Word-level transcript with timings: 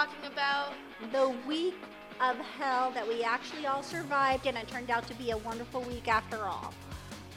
talking 0.00 0.32
about? 0.32 0.72
The 1.12 1.28
week 1.46 1.74
of 2.20 2.36
hell 2.38 2.90
that 2.92 3.06
we 3.06 3.22
actually 3.22 3.66
all 3.66 3.82
survived, 3.82 4.46
and 4.46 4.56
it 4.56 4.66
turned 4.66 4.90
out 4.90 5.06
to 5.08 5.14
be 5.14 5.30
a 5.30 5.36
wonderful 5.38 5.82
week 5.82 6.08
after 6.08 6.44
all. 6.44 6.72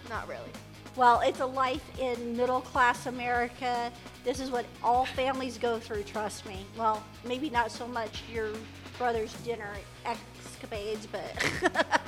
Not 0.10 0.30
really. 0.30 0.50
Well, 0.96 1.22
it's 1.22 1.42
a 1.42 1.46
life 1.46 1.84
in 2.00 2.38
middle 2.38 2.62
class 2.62 3.08
America. 3.08 3.92
This 4.24 4.40
is 4.40 4.50
what 4.50 4.66
all 4.82 5.06
families 5.06 5.58
go 5.58 5.78
through, 5.78 6.04
trust 6.04 6.46
me. 6.46 6.66
Well, 6.78 7.04
maybe 7.26 7.50
not 7.50 7.72
so 7.72 7.88
much 7.88 8.24
your 8.32 8.50
brother's 8.98 9.34
dinner 9.42 9.74
escapades, 10.06 11.06
but 11.06 11.34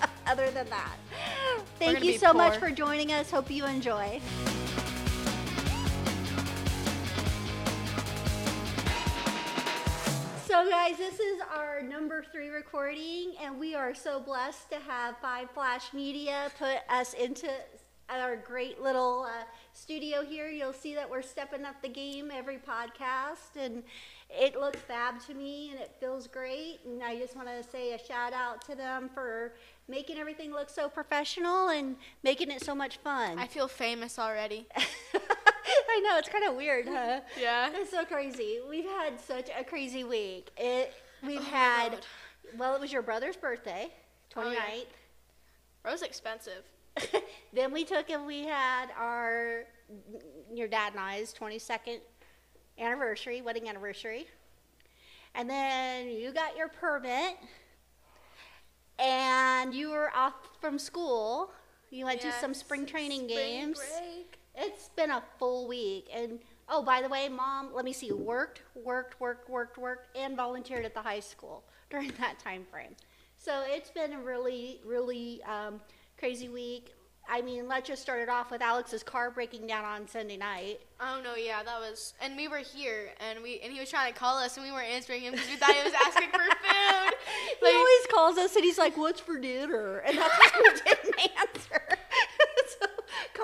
other 0.27 0.51
than 0.51 0.69
that. 0.69 0.95
Thank 1.79 2.03
you 2.03 2.17
so 2.17 2.31
much 2.31 2.57
for 2.57 2.71
joining 2.71 3.11
us. 3.11 3.29
Hope 3.29 3.51
you 3.51 3.65
enjoy. 3.65 4.21
So, 10.55 10.69
guys, 10.69 10.97
this 10.97 11.19
is 11.19 11.41
our 11.53 11.81
number 11.81 12.23
three 12.31 12.47
recording, 12.47 13.33
and 13.41 13.59
we 13.59 13.75
are 13.75 13.93
so 13.93 14.21
blessed 14.21 14.69
to 14.69 14.79
have 14.79 15.17
Five 15.17 15.51
Flash 15.51 15.93
Media 15.93 16.49
put 16.57 16.77
us 16.87 17.13
into 17.13 17.49
our 18.09 18.37
great 18.37 18.81
little 18.81 19.27
uh, 19.27 19.43
studio 19.73 20.23
here. 20.23 20.47
You'll 20.47 20.71
see 20.71 20.95
that 20.95 21.09
we're 21.09 21.23
stepping 21.23 21.65
up 21.65 21.81
the 21.81 21.89
game 21.89 22.31
every 22.33 22.57
podcast, 22.57 23.61
and 23.61 23.83
it 24.29 24.57
looks 24.57 24.79
fab 24.79 25.19
to 25.25 25.33
me, 25.33 25.71
and 25.71 25.79
it 25.81 25.93
feels 25.99 26.25
great. 26.25 26.79
And 26.85 27.03
I 27.03 27.17
just 27.17 27.35
want 27.35 27.49
to 27.49 27.61
say 27.61 27.93
a 27.93 27.99
shout 27.99 28.31
out 28.31 28.63
to 28.67 28.75
them 28.75 29.09
for 29.13 29.55
making 29.89 30.17
everything 30.17 30.53
look 30.53 30.69
so 30.69 30.87
professional 30.87 31.67
and 31.67 31.97
making 32.23 32.49
it 32.49 32.63
so 32.63 32.73
much 32.73 32.95
fun. 32.99 33.37
I 33.37 33.47
feel 33.47 33.67
famous 33.67 34.17
already. 34.17 34.67
I 35.89 35.99
know 36.01 36.17
it's 36.17 36.29
kind 36.29 36.45
of 36.45 36.55
weird, 36.55 36.87
huh? 36.87 37.21
Yeah. 37.39 37.69
It's 37.73 37.91
so 37.91 38.05
crazy. 38.05 38.59
We've 38.69 38.85
had 38.85 39.19
such 39.19 39.49
a 39.57 39.63
crazy 39.63 40.03
week. 40.03 40.51
It 40.57 40.93
we've 41.25 41.39
Oh 41.39 41.43
had 41.43 41.97
well, 42.57 42.75
it 42.75 42.81
was 42.81 42.91
your 42.93 43.01
brother's 43.01 43.35
birthday, 43.35 43.89
Oh, 44.35 44.41
29th. 44.41 44.53
yeah. 44.53 44.83
Rose 45.83 46.01
expensive. 46.01 46.63
then 47.53 47.71
we 47.73 47.83
took 47.83 48.09
and 48.09 48.25
we 48.25 48.45
had 48.45 48.87
our 48.97 49.63
your 50.53 50.67
dad 50.67 50.93
and 50.93 50.99
I's 51.01 51.33
22nd 51.33 51.99
anniversary, 52.79 53.41
wedding 53.41 53.67
anniversary. 53.69 54.27
And 55.33 55.49
then 55.49 56.07
you 56.09 56.31
got 56.31 56.55
your 56.55 56.69
permit 56.69 57.35
and 58.97 59.73
you 59.73 59.89
were 59.89 60.11
off 60.15 60.33
from 60.61 60.79
school. 60.79 61.51
You 61.91 62.05
went 62.05 62.21
to 62.21 62.31
some 62.33 62.53
spring 62.53 62.85
training 62.85 63.27
spring 63.29 63.37
games. 63.37 63.77
break. 63.79 64.34
It's 64.57 64.89
been 64.89 65.11
a 65.11 65.23
full 65.37 65.67
week. 65.67 66.07
And 66.13 66.39
oh, 66.69 66.83
by 66.83 67.01
the 67.01 67.09
way, 67.09 67.29
mom, 67.29 67.69
let 67.73 67.85
me 67.85 67.93
see, 67.93 68.11
worked, 68.11 68.61
worked, 68.75 69.19
worked, 69.19 69.49
worked, 69.49 69.77
worked, 69.77 70.15
and 70.15 70.35
volunteered 70.35 70.85
at 70.85 70.93
the 70.93 71.01
high 71.01 71.19
school 71.19 71.63
during 71.89 72.11
that 72.19 72.39
time 72.39 72.65
frame. 72.69 72.95
So 73.37 73.63
it's 73.67 73.91
been 73.91 74.13
a 74.13 74.19
really, 74.19 74.79
really 74.85 75.41
um, 75.43 75.81
crazy 76.17 76.49
week. 76.49 76.93
I 77.27 77.41
mean, 77.41 77.67
let's 77.67 77.87
just 77.87 78.03
start 78.03 78.21
it 78.21 78.29
off 78.29 78.51
with 78.51 78.61
Alex's 78.61 79.01
car 79.01 79.31
breaking 79.31 79.65
down 79.65 79.83
on 79.83 80.07
Sunday 80.07 80.37
night. 80.37 80.81
Oh 80.99 81.19
no, 81.23 81.35
yeah, 81.35 81.63
that 81.63 81.79
was, 81.79 82.13
and 82.21 82.35
we 82.37 82.47
were 82.47 82.59
here, 82.59 83.09
and 83.19 83.41
we, 83.41 83.59
and 83.61 83.73
he 83.73 83.79
was 83.79 83.89
trying 83.89 84.13
to 84.13 84.17
call 84.17 84.37
us, 84.37 84.57
and 84.57 84.65
we 84.65 84.71
weren't 84.71 84.89
answering 84.89 85.21
him 85.21 85.31
because 85.31 85.49
we 85.49 85.55
thought 85.55 85.73
he 85.73 85.83
was 85.83 85.93
asking 86.05 86.29
for 86.29 86.37
food. 86.39 87.13
he 87.61 87.75
always 87.75 88.07
calls 88.13 88.37
us 88.37 88.55
and 88.55 88.63
he's 88.63 88.77
like, 88.77 88.95
"What's 88.95 89.19
for 89.19 89.39
dinner?" 89.39 89.97
And 89.97 90.17
that's 90.17 90.37
why 90.37 90.61
we 90.61 90.69
didn't 90.69 91.15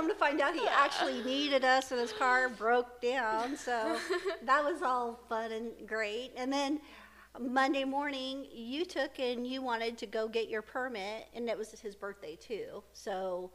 come 0.02 0.10
to 0.10 0.16
find 0.16 0.42
out, 0.42 0.56
he 0.56 0.68
actually 0.68 1.22
needed 1.24 1.64
us, 1.64 1.92
and 1.92 2.00
his 2.00 2.12
car 2.12 2.50
broke 2.50 3.02
down. 3.02 3.56
So 3.56 3.98
that 4.44 4.64
was 4.64 4.82
all 4.82 5.20
fun 5.30 5.52
and 5.52 5.72
great. 5.88 6.32
And 6.36 6.52
then 6.52 6.82
Monday 7.40 7.84
morning, 7.84 8.48
you 8.52 8.84
took 8.84 9.20
and 9.20 9.46
you 9.46 9.62
wanted 9.62 9.98
to 10.00 10.08
go 10.08 10.28
get 10.28 10.50
your 10.50 10.64
permit, 10.64 11.28
and 11.36 11.48
it 11.48 11.58
was 11.58 11.80
his 11.80 11.96
birthday 11.96 12.36
too. 12.36 12.84
So 12.94 13.52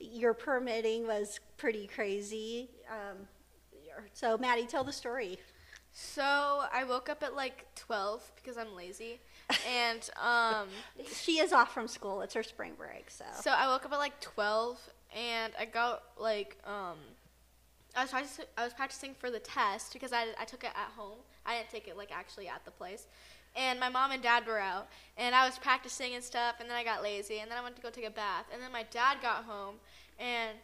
your 0.00 0.34
permitting 0.34 1.06
was 1.06 1.38
pretty 1.56 1.86
crazy. 1.86 2.70
Um, 2.90 3.18
so 4.12 4.36
Maddie, 4.38 4.66
tell 4.66 4.82
the 4.82 4.92
story. 4.92 5.38
So 5.92 6.64
I 6.72 6.84
woke 6.84 7.08
up 7.08 7.22
at 7.22 7.34
like 7.34 7.66
12 7.74 8.32
because 8.36 8.56
I'm 8.56 8.74
lazy, 8.74 9.20
and 9.68 10.08
um, 10.20 10.68
She 11.12 11.38
is 11.38 11.52
off 11.52 11.74
from 11.74 11.88
school. 11.88 12.22
It's 12.22 12.34
her 12.34 12.44
spring 12.44 12.74
break, 12.76 13.10
so. 13.10 13.24
so 13.40 13.50
I 13.50 13.66
woke 13.66 13.84
up 13.84 13.92
at 13.92 13.98
like 13.98 14.20
12, 14.20 14.78
and 15.14 15.52
I 15.58 15.64
got 15.64 16.02
like 16.18 16.58
um, 16.64 16.96
I 17.96 18.02
was 18.02 18.10
practicing, 18.10 18.44
I 18.56 18.64
was 18.64 18.72
practicing 18.72 19.14
for 19.14 19.30
the 19.30 19.40
test 19.40 19.92
because 19.92 20.12
I, 20.12 20.26
I 20.38 20.44
took 20.44 20.64
it 20.64 20.70
at 20.70 20.92
home. 20.96 21.18
I 21.44 21.56
didn't 21.56 21.70
take 21.70 21.88
it 21.88 21.96
like 21.96 22.10
actually 22.12 22.48
at 22.48 22.64
the 22.64 22.70
place. 22.70 23.06
And 23.56 23.80
my 23.80 23.88
mom 23.88 24.12
and 24.12 24.22
dad 24.22 24.46
were 24.46 24.60
out, 24.60 24.88
and 25.16 25.34
I 25.34 25.44
was 25.44 25.58
practicing 25.58 26.14
and 26.14 26.22
stuff. 26.22 26.56
And 26.60 26.70
then 26.70 26.76
I 26.76 26.84
got 26.84 27.02
lazy, 27.02 27.40
and 27.40 27.50
then 27.50 27.58
I 27.58 27.62
went 27.62 27.74
to 27.76 27.82
go 27.82 27.90
take 27.90 28.06
a 28.06 28.10
bath. 28.10 28.44
And 28.52 28.62
then 28.62 28.70
my 28.70 28.84
dad 28.92 29.18
got 29.20 29.44
home, 29.44 29.76
and 30.20 30.56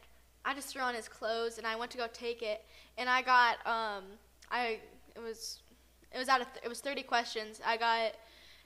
I 0.45 0.55
just 0.55 0.69
threw 0.69 0.83
on 0.83 0.95
his 0.95 1.09
clothes, 1.09 1.59
and 1.59 1.67
I 1.67 1.75
went 1.75 1.91
to 1.93 1.99
go 1.99 2.07
take 2.13 2.43
it. 2.43 2.65
And 2.97 3.09
I 3.09 3.23
got 3.23 3.55
um, 3.67 4.05
I 4.51 4.79
it 5.17 5.21
was 5.21 5.61
it 6.13 6.19
was 6.19 6.29
out 6.29 6.41
of 6.41 6.47
th- 6.53 6.65
it 6.65 6.69
was 6.69 6.81
30 6.81 7.03
questions. 7.03 7.61
I 7.67 7.77
got 7.77 8.13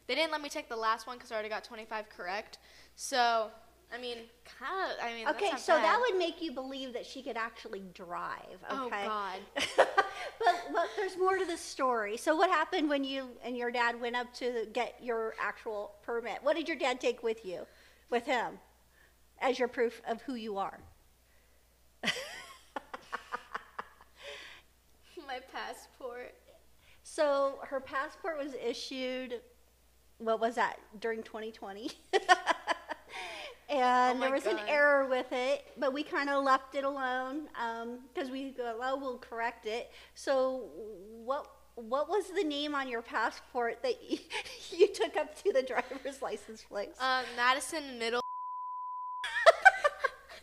they 0.06 0.14
didn't 0.14 0.32
let 0.32 0.42
me 0.42 0.48
take 0.48 0.68
the 0.68 0.76
last 0.76 1.06
one 1.06 1.16
because 1.16 1.30
I 1.32 1.34
already 1.34 1.48
got 1.48 1.64
25 1.64 2.08
correct. 2.10 2.58
So 2.96 3.50
I 3.92 4.00
mean, 4.00 4.18
kind 4.58 4.92
of. 4.92 4.98
I 5.04 5.14
mean, 5.14 5.28
Okay, 5.28 5.50
so 5.58 5.74
not 5.74 5.82
that 5.82 6.00
would 6.00 6.18
make 6.18 6.40
you 6.40 6.52
believe 6.52 6.92
that 6.92 7.04
she 7.04 7.22
could 7.22 7.36
actually 7.36 7.82
drive. 7.92 8.58
Oh, 8.68 8.86
Okay. 8.86 9.04
God. 9.04 9.38
but 9.76 10.54
but 10.72 10.88
there's 10.96 11.16
more 11.16 11.36
to 11.36 11.44
the 11.44 11.56
story. 11.56 12.16
So 12.16 12.36
what 12.36 12.50
happened 12.50 12.88
when 12.88 13.02
you 13.02 13.30
and 13.44 13.56
your 13.56 13.70
dad 13.70 14.00
went 14.00 14.16
up 14.16 14.32
to 14.34 14.66
get 14.72 14.94
your 15.02 15.34
actual 15.40 15.92
permit? 16.02 16.38
What 16.42 16.56
did 16.56 16.68
your 16.68 16.76
dad 16.76 17.00
take 17.00 17.22
with 17.22 17.44
you, 17.44 17.66
with 18.10 18.26
him, 18.26 18.58
as 19.40 19.58
your 19.58 19.68
proof 19.68 20.00
of 20.06 20.22
who 20.22 20.34
you 20.34 20.56
are? 20.56 20.78
my 25.30 25.38
passport. 25.52 26.34
So 27.04 27.60
her 27.62 27.78
passport 27.78 28.36
was 28.36 28.54
issued. 28.54 29.40
What 30.18 30.40
was 30.40 30.56
that 30.56 30.78
during 30.98 31.22
2020? 31.22 31.92
and 33.70 34.18
Oh 34.18 34.20
there 34.20 34.32
was 34.32 34.46
an 34.46 34.58
error 34.66 35.06
with 35.06 35.32
it, 35.32 35.64
but 35.78 35.92
we 35.92 36.02
kind 36.02 36.28
of 36.28 36.44
left 36.44 36.74
it 36.74 36.84
alone 36.84 37.48
because 38.12 38.30
we 38.30 38.50
go, 38.50 38.76
well, 38.78 38.98
we'll 38.98 39.18
correct 39.18 39.66
it. 39.66 39.90
So 40.14 40.68
what 41.24 41.46
what 41.76 42.08
was 42.08 42.24
the 42.34 42.44
name 42.44 42.74
on 42.74 42.88
your 42.88 43.00
passport 43.00 43.82
that 43.82 44.02
you, 44.02 44.18
you 44.76 44.92
took 44.92 45.16
up 45.16 45.40
to 45.42 45.52
the 45.52 45.62
driver's 45.62 46.20
license 46.22 46.62
place? 46.62 46.88
Um, 47.00 47.24
Madison 47.36 47.98
Middle. 47.98 48.20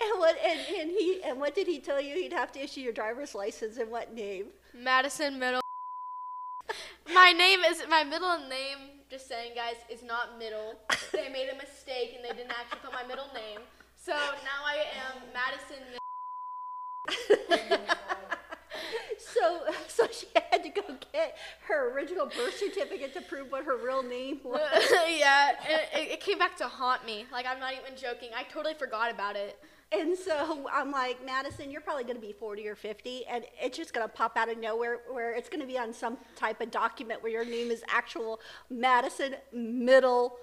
and 0.00 0.18
what 0.18 0.36
and, 0.44 0.60
and 0.78 0.90
he 0.90 1.20
and 1.24 1.40
what 1.40 1.54
did 1.54 1.66
he 1.66 1.80
tell 1.80 2.00
you? 2.00 2.14
He'd 2.14 2.32
have 2.32 2.52
to 2.52 2.60
issue 2.62 2.80
your 2.80 2.92
driver's 2.92 3.34
license 3.34 3.78
in 3.78 3.90
what 3.90 4.14
name? 4.14 4.46
Madison 4.72 5.38
Middle. 5.38 5.60
my 7.12 7.32
name 7.32 7.60
is 7.64 7.82
my 7.90 8.04
middle 8.04 8.38
name. 8.48 8.95
Just 9.08 9.28
saying, 9.28 9.52
guys, 9.54 9.76
is 9.88 10.02
not 10.02 10.38
Middle. 10.38 10.74
They 11.12 11.28
made 11.28 11.48
a 11.48 11.56
mistake 11.56 12.14
and 12.16 12.24
they 12.24 12.30
didn't 12.36 12.50
actually 12.50 12.80
put 12.82 12.92
my 12.92 13.04
middle 13.04 13.28
name. 13.34 13.60
So 13.96 14.12
now 14.12 14.64
I 14.64 14.84
am 15.06 15.22
Madison. 15.32 15.82
So, 19.18 19.60
so 19.88 20.06
she 20.10 20.26
had 20.50 20.62
to 20.62 20.68
go 20.68 20.82
get 21.12 21.36
her 21.68 21.92
original 21.94 22.26
birth 22.26 22.56
certificate 22.56 23.12
to 23.14 23.20
prove 23.20 23.50
what 23.50 23.64
her 23.64 23.76
real 23.76 24.02
name 24.02 24.40
was. 24.44 24.60
yeah, 25.08 25.52
it, 25.92 26.12
it 26.12 26.20
came 26.20 26.38
back 26.38 26.56
to 26.58 26.68
haunt 26.68 27.04
me. 27.04 27.26
Like 27.32 27.46
I'm 27.46 27.60
not 27.60 27.72
even 27.74 27.96
joking. 27.96 28.30
I 28.36 28.44
totally 28.44 28.74
forgot 28.74 29.10
about 29.10 29.36
it. 29.36 29.58
And 29.92 30.16
so 30.18 30.68
I'm 30.72 30.90
like, 30.90 31.24
Madison, 31.24 31.70
you're 31.70 31.80
probably 31.80 32.02
going 32.02 32.16
to 32.16 32.20
be 32.20 32.32
40 32.32 32.66
or 32.66 32.74
50, 32.74 33.24
and 33.26 33.44
it's 33.62 33.76
just 33.76 33.94
going 33.94 34.06
to 34.06 34.12
pop 34.12 34.36
out 34.36 34.50
of 34.50 34.58
nowhere 34.58 34.98
where 35.10 35.32
it's 35.34 35.48
going 35.48 35.60
to 35.60 35.66
be 35.66 35.78
on 35.78 35.92
some 35.92 36.18
type 36.34 36.60
of 36.60 36.70
document 36.70 37.22
where 37.22 37.30
your 37.30 37.44
name 37.44 37.70
is 37.70 37.84
actual 37.88 38.40
Madison 38.68 39.36
Middle. 39.52 40.38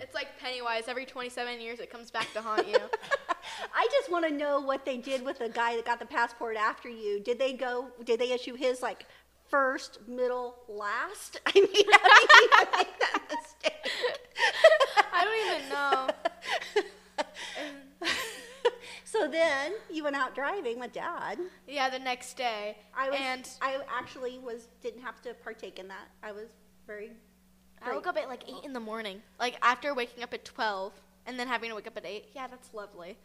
It's 0.00 0.14
like 0.14 0.38
Pennywise. 0.38 0.84
Every 0.88 1.06
27 1.06 1.60
years, 1.60 1.78
it 1.78 1.90
comes 1.90 2.10
back 2.10 2.32
to 2.32 2.42
haunt 2.42 2.66
you. 2.68 2.76
I 3.74 3.88
just 3.92 4.10
want 4.10 4.26
to 4.28 4.34
know 4.34 4.60
what 4.60 4.84
they 4.84 4.96
did 4.96 5.24
with 5.24 5.38
the 5.38 5.48
guy 5.48 5.76
that 5.76 5.84
got 5.84 6.00
the 6.00 6.06
passport 6.06 6.56
after 6.56 6.88
you. 6.88 7.20
Did 7.20 7.38
they 7.38 7.52
go, 7.52 7.88
did 8.04 8.20
they 8.20 8.32
issue 8.32 8.54
his 8.54 8.82
like 8.82 9.06
first, 9.48 10.00
middle, 10.08 10.56
last? 10.68 11.40
I 11.46 11.52
mean, 11.54 11.66
how 11.92 12.08
he 12.08 12.44
even 12.44 12.78
make 12.78 12.98
that 13.00 13.22
mistake? 13.30 13.92
I 15.12 15.24
don't 15.24 15.56
even 15.56 15.68
know. 15.70 16.10
So 19.20 19.28
then 19.28 19.72
you 19.90 20.04
went 20.04 20.16
out 20.16 20.34
driving 20.34 20.78
with 20.80 20.92
dad. 20.92 21.38
Yeah, 21.66 21.90
the 21.90 21.98
next 21.98 22.36
day. 22.36 22.76
I 22.96 23.10
was, 23.10 23.18
and 23.20 23.48
I 23.60 23.78
actually 23.96 24.38
was 24.38 24.68
didn't 24.82 25.02
have 25.02 25.20
to 25.22 25.34
partake 25.34 25.78
in 25.78 25.88
that. 25.88 26.08
I 26.22 26.32
was 26.32 26.48
very. 26.86 27.10
I 27.82 27.92
woke 27.92 28.06
up 28.06 28.16
at 28.16 28.28
like 28.28 28.42
8 28.48 28.64
in 28.64 28.72
the 28.72 28.80
morning. 28.80 29.20
Like 29.38 29.56
after 29.62 29.94
waking 29.94 30.22
up 30.22 30.32
at 30.34 30.44
12 30.44 30.92
and 31.26 31.38
then 31.38 31.46
having 31.46 31.70
to 31.70 31.76
wake 31.76 31.86
up 31.86 31.96
at 31.96 32.06
8. 32.06 32.30
Yeah, 32.34 32.46
that's 32.46 32.72
lovely. 32.72 33.16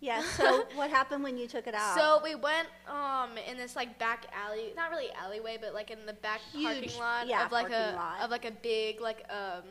Yeah. 0.00 0.22
So 0.36 0.66
what 0.74 0.90
happened 0.90 1.22
when 1.22 1.36
you 1.36 1.46
took 1.46 1.66
it 1.66 1.74
out? 1.74 1.96
So 1.96 2.20
we 2.22 2.34
went 2.34 2.68
um 2.88 3.38
in 3.48 3.56
this 3.56 3.76
like 3.76 3.98
back 3.98 4.26
alley, 4.34 4.72
not 4.76 4.90
really 4.90 5.10
alleyway, 5.12 5.58
but 5.60 5.74
like 5.74 5.90
in 5.90 6.06
the 6.06 6.12
back 6.12 6.40
Huge, 6.52 6.64
parking 6.64 6.98
lot 6.98 7.26
yeah, 7.26 7.46
of 7.46 7.52
like 7.52 7.70
a 7.70 7.94
lot. 7.96 8.20
of 8.22 8.30
like 8.30 8.44
a 8.44 8.50
big 8.50 9.00
like 9.00 9.24
um 9.30 9.62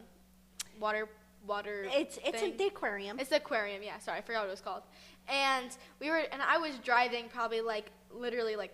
water 0.79 1.09
water. 1.45 1.85
it's 1.91 2.17
it's 2.25 2.39
thing. 2.41 2.53
a, 2.53 2.57
the 2.57 2.67
aquarium. 2.67 3.19
It's 3.19 3.29
the 3.29 3.37
aquarium. 3.37 3.83
Yeah, 3.83 3.99
sorry, 3.99 4.19
I 4.19 4.21
forgot 4.21 4.41
what 4.41 4.47
it 4.47 4.51
was 4.51 4.61
called. 4.61 4.83
And 5.27 5.69
we 5.99 6.09
were 6.09 6.23
and 6.31 6.41
I 6.41 6.57
was 6.57 6.77
driving 6.79 7.25
probably 7.29 7.61
like 7.61 7.91
literally 8.13 8.55
like 8.55 8.73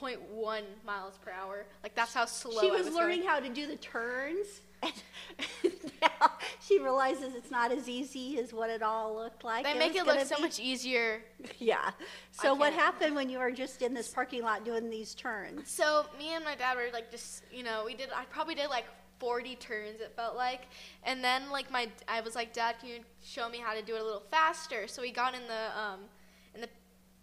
0.1 0.00 0.62
miles 0.86 1.18
per 1.18 1.30
hour. 1.30 1.66
Like 1.82 1.94
that's 1.94 2.14
how 2.14 2.24
slow 2.24 2.60
she 2.60 2.70
was, 2.70 2.86
was 2.86 2.94
learning 2.94 3.20
going. 3.20 3.28
how 3.28 3.40
to 3.40 3.48
do 3.48 3.66
the 3.66 3.76
turns. 3.76 4.46
And 4.82 4.92
now 6.02 6.30
she 6.64 6.78
realizes 6.78 7.34
it's 7.34 7.50
not 7.50 7.72
as 7.72 7.88
easy 7.88 8.38
as 8.38 8.52
what 8.52 8.70
it 8.70 8.82
all 8.82 9.14
looked 9.14 9.44
like. 9.44 9.64
They 9.64 9.72
it 9.72 9.78
make 9.78 9.96
it 9.96 10.06
look 10.06 10.20
so 10.20 10.36
be. 10.36 10.42
much 10.42 10.58
easier. 10.60 11.22
Yeah. 11.58 11.90
So 12.30 12.54
what 12.54 12.72
happened 12.72 13.16
when 13.16 13.28
you 13.28 13.38
were 13.38 13.50
just 13.50 13.82
in 13.82 13.92
this 13.92 14.08
parking 14.08 14.42
lot 14.42 14.64
doing 14.64 14.90
these 14.90 15.14
turns? 15.14 15.68
So 15.68 16.06
me 16.18 16.34
and 16.34 16.44
my 16.44 16.54
dad 16.54 16.76
were 16.76 16.88
like 16.92 17.10
just 17.10 17.42
you 17.52 17.64
know 17.64 17.82
we 17.84 17.94
did 17.94 18.10
I 18.14 18.24
probably 18.26 18.54
did 18.54 18.68
like 18.68 18.84
40 19.18 19.56
turns 19.56 20.00
it 20.00 20.12
felt 20.16 20.36
like. 20.36 20.62
And 21.04 21.22
then 21.22 21.50
like 21.50 21.70
my 21.70 21.88
I 22.06 22.20
was 22.20 22.34
like 22.34 22.52
dad 22.52 22.76
can 22.80 22.88
you 22.88 22.98
show 23.22 23.48
me 23.48 23.58
how 23.58 23.74
to 23.74 23.82
do 23.82 23.94
it 23.94 24.00
a 24.00 24.04
little 24.04 24.24
faster? 24.30 24.86
So 24.86 25.02
we 25.02 25.10
got 25.10 25.34
in 25.34 25.42
the 25.46 25.80
um 25.80 26.00
in 26.54 26.60
the 26.60 26.68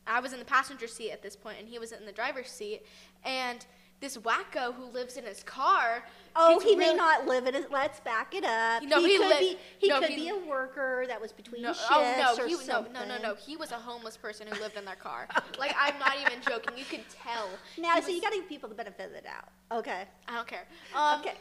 I 0.08 0.20
was 0.20 0.34
in 0.34 0.40
the 0.40 0.46
passenger 0.46 0.88
seat 0.88 1.12
at 1.12 1.22
this 1.22 1.36
point 1.36 1.58
and 1.60 1.68
he 1.68 1.80
was 1.80 1.92
in 1.92 2.06
the 2.06 2.12
driver's 2.12 2.50
seat. 2.50 2.82
And 3.24 3.66
this 4.02 4.18
wacko 4.18 4.74
who 4.74 4.86
lives 4.86 5.18
in 5.18 5.24
his 5.24 5.44
car 5.44 6.04
Oh, 6.38 6.60
he 6.60 6.76
may 6.76 6.94
not 6.94 7.26
live 7.28 7.48
in 7.48 7.56
it. 7.56 7.72
Let's 7.72 8.00
back 8.02 8.36
it 8.36 8.44
up. 8.44 8.84
No, 8.84 9.00
he, 9.00 9.14
he 9.14 9.18
could 9.18 9.30
li- 9.30 9.40
be. 9.40 9.58
He 9.80 9.88
no, 9.88 10.00
could 10.02 10.10
he- 10.10 10.16
be 10.16 10.30
a 10.30 10.38
worker 10.38 11.06
that 11.08 11.22
was 11.22 11.32
between 11.32 11.62
no, 11.62 11.70
shifts 11.70 11.86
oh 11.90 12.36
no, 12.38 12.44
or 12.44 12.48
he, 12.48 12.54
no, 12.56 12.60
something. 12.60 12.94
no, 12.94 13.06
no, 13.06 13.18
no. 13.22 13.36
He 13.36 13.56
was 13.56 13.72
a 13.72 13.76
homeless 13.76 14.18
person 14.18 14.48
who 14.48 14.60
lived 14.60 14.76
in 14.76 14.84
their 14.86 14.96
car. 14.96 15.28
Like 15.58 15.74
I'm 15.80 15.98
not 16.00 16.16
even 16.20 16.42
joking. 16.48 16.78
You 16.78 16.86
could 16.86 17.04
tell. 17.10 17.48
Now, 17.78 17.96
so 18.00 18.08
was- 18.08 18.16
you 18.16 18.22
got 18.22 18.32
to 18.32 18.38
give 18.38 18.50
people 18.50 18.70
the 18.70 18.76
benefit 18.76 19.08
of 19.08 19.14
the 19.14 19.22
doubt. 19.22 19.48
Okay. 19.72 20.04
I 20.28 20.36
don't 20.36 20.48
care. 20.48 20.66
Um, 20.96 21.22
Okay. 21.22 21.34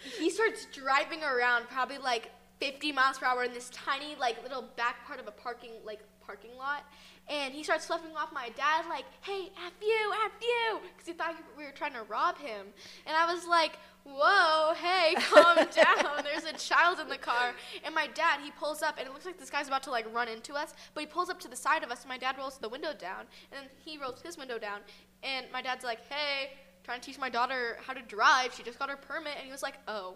he 0.18 0.30
starts 0.30 0.66
driving 0.72 1.22
around 1.22 1.66
probably 1.68 1.98
like 1.98 2.30
50 2.60 2.92
miles 2.92 3.18
per 3.18 3.26
hour 3.26 3.44
in 3.44 3.52
this 3.52 3.70
tiny 3.70 4.16
like 4.18 4.42
little 4.42 4.62
back 4.76 5.06
part 5.06 5.20
of 5.20 5.26
a 5.26 5.30
parking 5.30 5.70
like 5.84 6.00
parking 6.24 6.56
lot 6.56 6.84
and 7.28 7.54
he 7.54 7.62
starts 7.62 7.86
flipping 7.86 8.16
off 8.16 8.32
my 8.32 8.48
dad 8.56 8.84
like 8.88 9.04
hey 9.22 9.50
f 9.66 9.72
you 9.80 10.12
f 10.24 10.32
you 10.40 10.80
because 10.82 11.06
he 11.06 11.12
thought 11.12 11.34
we 11.56 11.64
were 11.64 11.70
trying 11.70 11.92
to 11.92 12.02
rob 12.02 12.38
him. 12.38 12.66
And 13.06 13.16
i 13.16 13.32
was 13.32 13.46
like 13.46 13.78
whoa 14.04 14.74
hey 14.74 15.14
calm 15.18 15.56
down. 15.56 16.24
There's 16.24 16.44
a 16.44 16.52
child 16.56 16.98
in 17.00 17.08
the 17.08 17.18
car. 17.18 17.52
And 17.84 17.94
my 17.94 18.08
dad 18.08 18.40
he 18.42 18.50
pulls 18.50 18.82
up 18.82 18.98
and 18.98 19.06
it 19.06 19.12
looks 19.12 19.26
like 19.26 19.38
this 19.38 19.50
guy's 19.50 19.68
about 19.68 19.82
to 19.84 19.90
like 19.90 20.12
run 20.12 20.28
into 20.28 20.54
us 20.54 20.74
but 20.94 21.00
he 21.00 21.06
pulls 21.06 21.30
up 21.30 21.38
to 21.40 21.48
the 21.48 21.56
side 21.56 21.82
of 21.82 21.90
us 21.90 22.02
and 22.02 22.08
my 22.08 22.18
dad 22.18 22.36
rolls 22.38 22.58
the 22.58 22.68
window 22.68 22.92
down 22.98 23.26
and 23.52 23.62
then 23.62 23.68
he 23.84 23.98
rolls 23.98 24.20
his 24.22 24.36
window 24.36 24.58
down. 24.58 24.80
And 25.22 25.46
my 25.52 25.62
dad's 25.62 25.84
like 25.84 26.00
hey 26.08 26.50
trying 26.82 27.00
to 27.00 27.06
teach 27.06 27.18
my 27.18 27.30
daughter 27.30 27.78
how 27.86 27.92
to 27.92 28.02
drive. 28.02 28.54
She 28.54 28.62
just 28.62 28.78
got 28.78 28.88
her 28.90 28.96
permit. 28.96 29.34
And 29.36 29.44
he 29.44 29.52
was 29.52 29.62
like 29.62 29.78
oh 29.86 30.14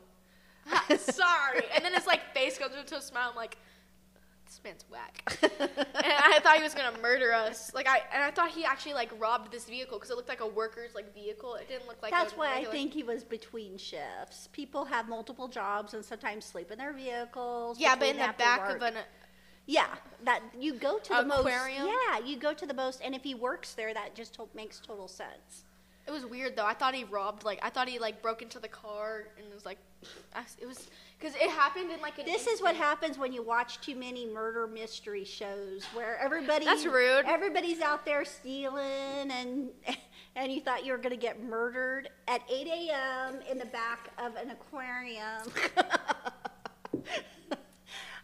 sorry. 0.98 1.62
And 1.74 1.84
then 1.84 1.94
his 1.94 2.06
like 2.06 2.32
face 2.34 2.58
goes 2.58 2.70
into 2.78 2.96
a 2.96 3.02
smile. 3.02 3.28
I'm 3.30 3.36
like 3.36 3.58
this 4.54 4.62
man's 4.64 4.84
whack 4.90 5.22
and 5.42 6.12
I 6.34 6.38
thought 6.40 6.56
he 6.56 6.62
was 6.62 6.74
gonna 6.74 6.96
murder 7.00 7.32
us. 7.32 7.72
Like 7.74 7.88
I 7.88 8.02
and 8.12 8.22
I 8.22 8.30
thought 8.30 8.50
he 8.50 8.64
actually 8.64 8.94
like 8.94 9.10
robbed 9.18 9.52
this 9.52 9.64
vehicle 9.64 9.98
because 9.98 10.10
it 10.10 10.16
looked 10.16 10.28
like 10.28 10.40
a 10.40 10.46
worker's 10.46 10.94
like 10.94 11.14
vehicle. 11.14 11.54
It 11.54 11.68
didn't 11.68 11.86
look 11.86 12.02
like. 12.02 12.12
That's 12.12 12.32
a 12.32 12.36
why 12.36 12.54
I 12.54 12.64
think 12.64 12.92
he 12.92 13.02
was 13.02 13.24
between 13.24 13.76
shifts. 13.78 14.48
People 14.52 14.84
have 14.84 15.08
multiple 15.08 15.48
jobs 15.48 15.94
and 15.94 16.04
sometimes 16.04 16.44
sleep 16.44 16.70
in 16.70 16.78
their 16.78 16.92
vehicles. 16.92 17.78
Yeah, 17.80 17.96
but 17.96 18.08
in 18.08 18.16
the 18.16 18.34
back 18.38 18.70
of 18.70 18.82
an. 18.82 18.94
Yeah, 19.66 19.86
that 20.24 20.42
you 20.58 20.74
go 20.74 20.98
to 20.98 21.08
the 21.08 21.20
Aquarium? 21.20 21.84
most. 21.84 21.94
Yeah, 22.10 22.18
you 22.18 22.36
go 22.36 22.52
to 22.52 22.66
the 22.66 22.74
most, 22.74 23.00
and 23.02 23.14
if 23.14 23.22
he 23.22 23.34
works 23.34 23.72
there, 23.72 23.94
that 23.94 24.14
just 24.14 24.34
to- 24.34 24.48
makes 24.54 24.78
total 24.78 25.08
sense. 25.08 25.64
It 26.06 26.10
was 26.10 26.26
weird 26.26 26.56
though. 26.56 26.66
I 26.66 26.74
thought 26.74 26.94
he 26.94 27.04
robbed 27.04 27.44
like 27.44 27.58
I 27.62 27.70
thought 27.70 27.88
he 27.88 27.98
like 27.98 28.20
broke 28.20 28.42
into 28.42 28.58
the 28.58 28.68
car 28.68 29.24
and 29.38 29.52
was 29.52 29.64
like, 29.64 29.78
I, 30.34 30.42
it 30.60 30.66
was 30.66 30.88
because 31.18 31.34
it 31.36 31.48
happened 31.48 31.90
in 31.90 32.00
like 32.00 32.18
an. 32.18 32.26
This 32.26 32.46
is 32.46 32.60
what 32.60 32.76
happens 32.76 33.16
when 33.16 33.32
you 33.32 33.42
watch 33.42 33.80
too 33.80 33.96
many 33.96 34.26
murder 34.26 34.66
mystery 34.66 35.24
shows, 35.24 35.84
where 35.94 36.18
everybody 36.20 36.66
That's 36.66 36.84
rude. 36.84 37.24
Everybody's 37.26 37.80
out 37.80 38.04
there 38.04 38.24
stealing, 38.24 39.30
and 39.30 39.70
and 40.36 40.52
you 40.52 40.60
thought 40.60 40.84
you 40.84 40.92
were 40.92 40.98
going 40.98 41.14
to 41.14 41.16
get 41.16 41.42
murdered 41.42 42.10
at 42.28 42.42
8 42.52 42.66
a.m. 42.66 43.40
in 43.50 43.56
the 43.56 43.66
back 43.66 44.10
of 44.18 44.36
an 44.36 44.50
aquarium. 44.50 45.50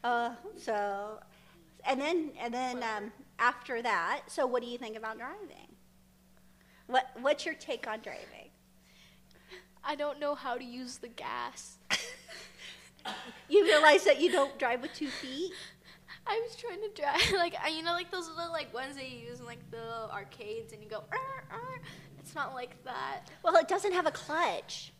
uh, 0.04 0.34
so, 0.58 1.20
and 1.88 1.98
then 1.98 2.32
and 2.38 2.52
then 2.52 2.82
um, 2.82 3.12
after 3.38 3.80
that, 3.80 4.22
so 4.26 4.46
what 4.46 4.62
do 4.62 4.68
you 4.68 4.76
think 4.76 4.96
about 4.98 5.16
driving? 5.16 5.69
What 6.90 7.06
what's 7.20 7.46
your 7.46 7.54
take 7.54 7.86
on 7.86 8.00
driving? 8.00 8.50
I 9.84 9.94
don't 9.94 10.18
know 10.20 10.34
how 10.34 10.56
to 10.58 10.64
use 10.64 10.98
the 10.98 11.08
gas. 11.08 11.78
You 13.48 13.64
realize 13.64 14.04
that 14.04 14.20
you 14.20 14.30
don't 14.30 14.58
drive 14.58 14.82
with 14.82 14.92
two 14.92 15.08
feet. 15.08 15.52
I 16.26 16.38
was 16.46 16.54
trying 16.54 16.80
to 16.82 16.90
drive 17.00 17.32
like 17.38 17.54
I- 17.64 17.68
you 17.70 17.82
know 17.82 17.92
like 17.92 18.10
those 18.10 18.28
little 18.28 18.52
like 18.52 18.72
ones 18.74 18.94
that 18.96 19.08
you 19.10 19.18
use 19.26 19.40
in 19.40 19.46
like 19.46 19.70
the 19.70 20.10
arcades 20.12 20.74
and 20.74 20.82
you 20.82 20.88
go. 20.88 21.02
"Arr, 21.10 21.44
arr." 21.50 21.80
It's 22.18 22.34
not 22.34 22.54
like 22.54 22.76
that. 22.84 23.30
Well, 23.42 23.56
it 23.56 23.68
doesn't 23.68 23.92
have 23.94 24.06
a 24.06 24.10
clutch. 24.10 24.92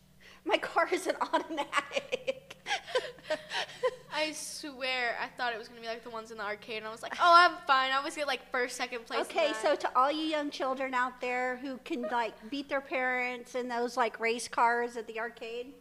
My 0.45 0.57
car 0.57 0.89
is 0.91 1.05
an 1.05 1.15
automatic. 1.21 2.50
I 4.13 4.33
swear, 4.33 5.15
I 5.21 5.27
thought 5.27 5.53
it 5.53 5.59
was 5.59 5.67
gonna 5.67 5.81
be 5.81 5.87
like 5.87 6.03
the 6.03 6.09
ones 6.09 6.31
in 6.31 6.37
the 6.37 6.43
arcade, 6.43 6.77
and 6.77 6.87
I 6.87 6.91
was 6.91 7.01
like, 7.01 7.15
"Oh, 7.19 7.33
I'm 7.35 7.55
fine. 7.65 7.91
I 7.91 7.97
always 7.97 8.15
get 8.15 8.27
like 8.27 8.49
first, 8.51 8.75
second 8.75 9.05
place." 9.05 9.21
okay, 9.21 9.53
so 9.61 9.75
to 9.75 9.97
all 9.97 10.11
you 10.11 10.23
young 10.23 10.49
children 10.51 10.93
out 10.93 11.19
there 11.21 11.57
who 11.57 11.77
can 11.85 12.03
like 12.03 12.33
beat 12.49 12.69
their 12.69 12.81
parents 12.81 13.55
in 13.55 13.67
those 13.67 13.97
like 13.97 14.19
race 14.19 14.47
cars 14.47 14.97
at 14.97 15.07
the 15.07 15.19
arcade, 15.19 15.73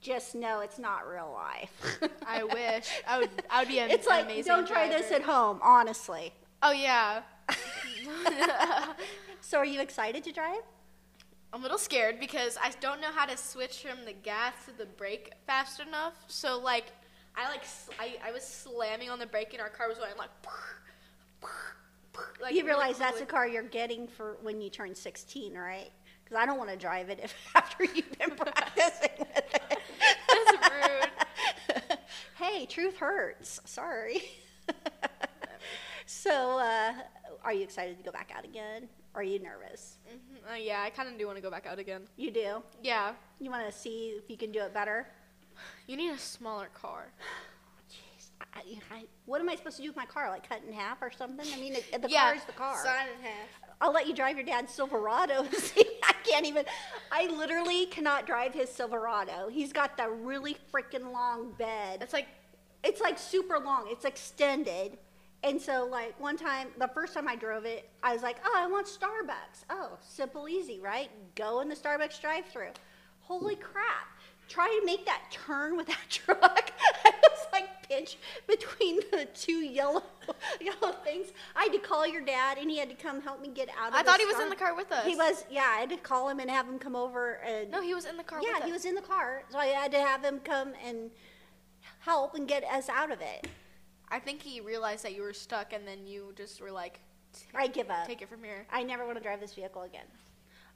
just 0.00 0.34
know 0.34 0.60
it's 0.60 0.78
not 0.78 1.08
real 1.08 1.32
life. 1.34 2.10
I 2.26 2.44
wish 2.44 2.88
I 3.08 3.18
would. 3.20 3.30
I 3.50 3.60
would 3.60 3.68
be 3.68 3.78
an 3.78 3.90
it's 3.90 4.06
like 4.06 4.24
amazing. 4.26 4.44
don't 4.44 4.68
try 4.68 4.88
this 4.88 5.10
at 5.10 5.22
home, 5.22 5.58
honestly. 5.62 6.32
Oh 6.62 6.72
yeah. 6.72 7.22
So 9.46 9.58
are 9.58 9.66
you 9.66 9.82
excited 9.82 10.24
to 10.24 10.32
drive? 10.32 10.62
I'm 11.54 11.60
a 11.60 11.62
little 11.62 11.78
scared 11.78 12.18
because 12.18 12.58
I 12.60 12.72
don't 12.80 13.00
know 13.00 13.12
how 13.14 13.26
to 13.26 13.36
switch 13.36 13.86
from 13.86 14.04
the 14.04 14.12
gas 14.12 14.54
to 14.66 14.76
the 14.76 14.86
brake 14.86 15.30
fast 15.46 15.78
enough. 15.78 16.14
So 16.26 16.58
like, 16.58 16.86
I 17.36 17.48
like 17.48 17.62
I, 18.00 18.16
I 18.26 18.32
was 18.32 18.42
slamming 18.42 19.08
on 19.08 19.20
the 19.20 19.26
brake 19.26 19.52
and 19.52 19.62
our 19.62 19.68
car 19.68 19.88
was 19.88 19.98
going 19.98 20.10
like. 20.18 20.30
like 22.42 22.56
you 22.56 22.66
realize 22.66 22.98
that's 22.98 23.20
the 23.20 23.24
quickly. 23.24 23.32
car 23.32 23.46
you're 23.46 23.62
getting 23.62 24.08
for 24.08 24.36
when 24.42 24.60
you 24.60 24.68
turn 24.68 24.96
16, 24.96 25.54
right? 25.54 25.90
Because 26.24 26.38
I 26.38 26.44
don't 26.44 26.58
want 26.58 26.70
to 26.70 26.76
drive 26.76 27.08
it 27.08 27.20
if 27.22 27.32
after 27.54 27.84
you've 27.84 28.18
been 28.18 28.30
practicing 28.36 29.10
with 29.20 29.36
it. 29.36 29.78
That's 30.28 30.72
rude. 30.72 31.98
hey, 32.34 32.66
truth 32.66 32.96
hurts. 32.96 33.60
Sorry. 33.64 34.22
so, 36.04 36.58
uh, 36.58 36.94
are 37.44 37.52
you 37.52 37.62
excited 37.62 37.96
to 37.98 38.02
go 38.02 38.10
back 38.10 38.32
out 38.36 38.44
again? 38.44 38.88
Or 39.14 39.20
are 39.20 39.24
you 39.24 39.38
nervous? 39.38 39.98
Mhm. 40.08 40.52
Uh, 40.52 40.54
yeah, 40.56 40.82
I 40.82 40.90
kind 40.90 41.08
of 41.08 41.16
do 41.18 41.26
want 41.26 41.36
to 41.36 41.42
go 41.42 41.50
back 41.50 41.66
out 41.66 41.78
again. 41.78 42.02
You 42.16 42.30
do. 42.30 42.62
Yeah, 42.82 43.14
You 43.38 43.50
want 43.50 43.64
to 43.66 43.72
see 43.72 44.08
if 44.22 44.28
you 44.28 44.36
can 44.36 44.50
do 44.52 44.60
it 44.60 44.74
better. 44.74 45.06
you 45.86 45.96
need 45.96 46.10
a 46.10 46.18
smaller 46.18 46.68
car. 46.74 47.12
Jeez, 47.90 48.30
I, 48.54 48.60
I, 48.94 49.04
what 49.26 49.40
am 49.40 49.48
I 49.48 49.54
supposed 49.54 49.76
to 49.76 49.82
do 49.82 49.88
with 49.88 49.96
my 49.96 50.06
car? 50.06 50.28
Like 50.30 50.48
cut 50.48 50.62
in 50.66 50.72
half 50.72 51.00
or 51.00 51.10
something? 51.12 51.46
I 51.52 51.60
mean, 51.60 51.74
it, 51.74 52.02
the 52.02 52.08
yeah, 52.10 52.22
car 52.24 52.34
is 52.34 52.44
the 52.44 52.52
car. 52.52 52.76
Sign 52.82 53.06
in 53.16 53.22
half. 53.24 53.48
I'll 53.80 53.92
let 53.92 54.06
you 54.08 54.14
drive 54.14 54.36
your 54.36 54.44
dad's 54.46 54.72
Silverado. 54.72 55.44
See, 55.52 55.84
I 56.02 56.12
can't 56.24 56.46
even. 56.46 56.64
I 57.12 57.26
literally 57.28 57.86
cannot 57.86 58.26
drive 58.26 58.54
his 58.54 58.68
Silverado. 58.70 59.48
He's 59.48 59.72
got 59.72 59.96
the 59.96 60.08
really 60.10 60.56
freaking 60.72 61.12
long 61.12 61.52
bed. 61.52 62.00
It's 62.02 62.12
like 62.12 62.26
It's 62.82 63.00
like 63.00 63.18
super 63.18 63.58
long. 63.60 63.86
It's 63.88 64.04
extended. 64.04 64.98
And 65.44 65.60
so, 65.60 65.86
like 65.90 66.18
one 66.18 66.38
time, 66.38 66.68
the 66.78 66.88
first 66.88 67.12
time 67.12 67.28
I 67.28 67.36
drove 67.36 67.66
it, 67.66 67.90
I 68.02 68.14
was 68.14 68.22
like, 68.22 68.38
"Oh, 68.46 68.54
I 68.56 68.66
want 68.66 68.86
Starbucks." 68.86 69.64
Oh, 69.68 69.90
simple, 70.00 70.48
easy, 70.48 70.80
right? 70.80 71.10
Go 71.34 71.60
in 71.60 71.68
the 71.68 71.76
Starbucks 71.76 72.18
drive-through. 72.20 72.70
Holy 73.20 73.54
crap! 73.56 74.08
Try 74.48 74.66
to 74.80 74.86
make 74.86 75.04
that 75.04 75.22
turn 75.30 75.76
with 75.76 75.86
that 75.88 76.00
truck. 76.08 76.72
I 77.04 77.12
was 77.22 77.46
like 77.52 77.86
pinched 77.86 78.16
between 78.46 79.00
the 79.12 79.28
two 79.34 79.58
yellow 79.58 80.02
yellow 80.62 80.92
things. 81.04 81.28
I 81.54 81.64
had 81.64 81.72
to 81.72 81.78
call 81.78 82.06
your 82.06 82.22
dad, 82.24 82.56
and 82.56 82.70
he 82.70 82.78
had 82.78 82.88
to 82.88 82.94
come 82.94 83.20
help 83.20 83.42
me 83.42 83.48
get 83.48 83.68
out 83.78 83.90
of. 83.90 83.94
I 83.96 84.02
thought 84.02 84.20
he 84.20 84.26
was 84.26 84.36
Star- 84.36 84.44
in 84.44 84.50
the 84.50 84.56
car 84.56 84.74
with 84.74 84.90
us. 84.92 85.04
He 85.04 85.14
was, 85.14 85.44
yeah. 85.50 85.70
I 85.76 85.80
had 85.80 85.90
to 85.90 85.98
call 85.98 86.30
him 86.30 86.40
and 86.40 86.50
have 86.50 86.66
him 86.66 86.78
come 86.78 86.96
over 86.96 87.34
and. 87.46 87.70
No, 87.70 87.82
he 87.82 87.94
was 87.94 88.06
in 88.06 88.16
the 88.16 88.24
car. 88.24 88.40
Yeah, 88.42 88.64
he 88.64 88.70
us. 88.70 88.72
was 88.72 88.84
in 88.86 88.94
the 88.94 89.02
car, 89.02 89.42
so 89.50 89.58
I 89.58 89.66
had 89.66 89.92
to 89.92 90.00
have 90.00 90.24
him 90.24 90.40
come 90.42 90.72
and 90.82 91.10
help 92.00 92.34
and 92.34 92.48
get 92.48 92.64
us 92.64 92.88
out 92.88 93.10
of 93.10 93.20
it. 93.20 93.46
I 94.08 94.18
think 94.18 94.42
he 94.42 94.60
realized 94.60 95.04
that 95.04 95.14
you 95.14 95.22
were 95.22 95.32
stuck, 95.32 95.72
and 95.72 95.86
then 95.86 96.06
you 96.06 96.32
just 96.36 96.60
were 96.60 96.70
like, 96.70 97.00
I 97.54 97.66
give 97.66 97.90
up. 97.90 98.06
"Take 98.06 98.22
it 98.22 98.28
from 98.28 98.42
here." 98.42 98.66
I 98.70 98.82
never 98.82 99.04
want 99.04 99.18
to 99.18 99.22
drive 99.22 99.40
this 99.40 99.54
vehicle 99.54 99.82
again. 99.82 100.06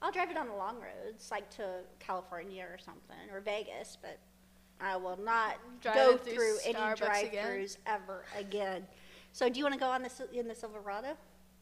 I'll 0.00 0.12
drive 0.12 0.30
it 0.30 0.36
on 0.36 0.48
the 0.48 0.54
long 0.54 0.76
roads, 0.80 1.30
like 1.30 1.50
to 1.56 1.80
California 1.98 2.64
or 2.64 2.78
something, 2.78 3.16
or 3.32 3.40
Vegas, 3.40 3.98
but 4.00 4.18
I 4.80 4.96
will 4.96 5.18
not 5.18 5.56
Driving 5.80 6.02
go 6.02 6.16
through 6.16 6.34
through 6.34 6.56
any 6.64 6.94
drive-throughs 6.96 7.78
ever 7.86 8.24
again. 8.36 8.86
So, 9.32 9.48
do 9.48 9.58
you 9.58 9.64
want 9.64 9.74
to 9.74 9.80
go 9.80 9.88
on 9.88 10.02
this 10.02 10.20
in 10.32 10.48
the 10.48 10.54
Silverado? 10.54 11.16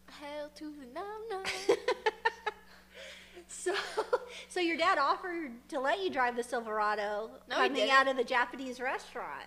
Hell 0.08 0.50
to 0.54 0.64
the 0.64 0.86
no 0.94 1.04
no. 1.30 1.42
So, 3.48 3.74
so 4.48 4.60
your 4.60 4.76
dad 4.76 4.98
offered 4.98 5.52
to 5.68 5.80
let 5.80 6.02
you 6.02 6.10
drive 6.10 6.36
the 6.36 6.42
Silverado 6.42 7.30
No, 7.48 7.56
coming 7.56 7.90
out 7.90 8.08
of 8.08 8.16
the 8.16 8.24
Japanese 8.24 8.80
restaurant, 8.80 9.44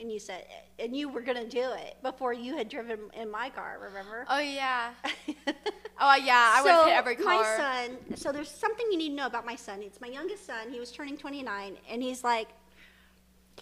and 0.00 0.10
you 0.10 0.18
said, 0.18 0.46
and 0.78 0.96
you 0.96 1.08
were 1.08 1.20
gonna 1.20 1.46
do 1.46 1.70
it 1.72 1.96
before 2.02 2.32
you 2.32 2.56
had 2.56 2.68
driven 2.68 2.98
in 3.14 3.30
my 3.30 3.50
car. 3.50 3.78
Remember? 3.82 4.24
Oh 4.28 4.38
yeah. 4.38 4.90
Oh 6.02 6.14
yeah. 6.14 6.54
I 6.56 6.62
would 6.62 6.70
so 6.70 6.84
hit 6.86 6.94
every 6.94 7.14
car. 7.14 7.26
my 7.26 7.56
son. 7.58 7.98
So 8.16 8.32
there's 8.32 8.50
something 8.50 8.86
you 8.90 8.96
need 8.96 9.10
to 9.10 9.14
know 9.16 9.26
about 9.26 9.44
my 9.44 9.54
son. 9.54 9.82
It's 9.82 10.00
my 10.00 10.06
youngest 10.08 10.46
son. 10.46 10.70
He 10.70 10.80
was 10.80 10.90
turning 10.90 11.18
29, 11.18 11.76
and 11.90 12.02
he's 12.02 12.24
like, 12.24 12.48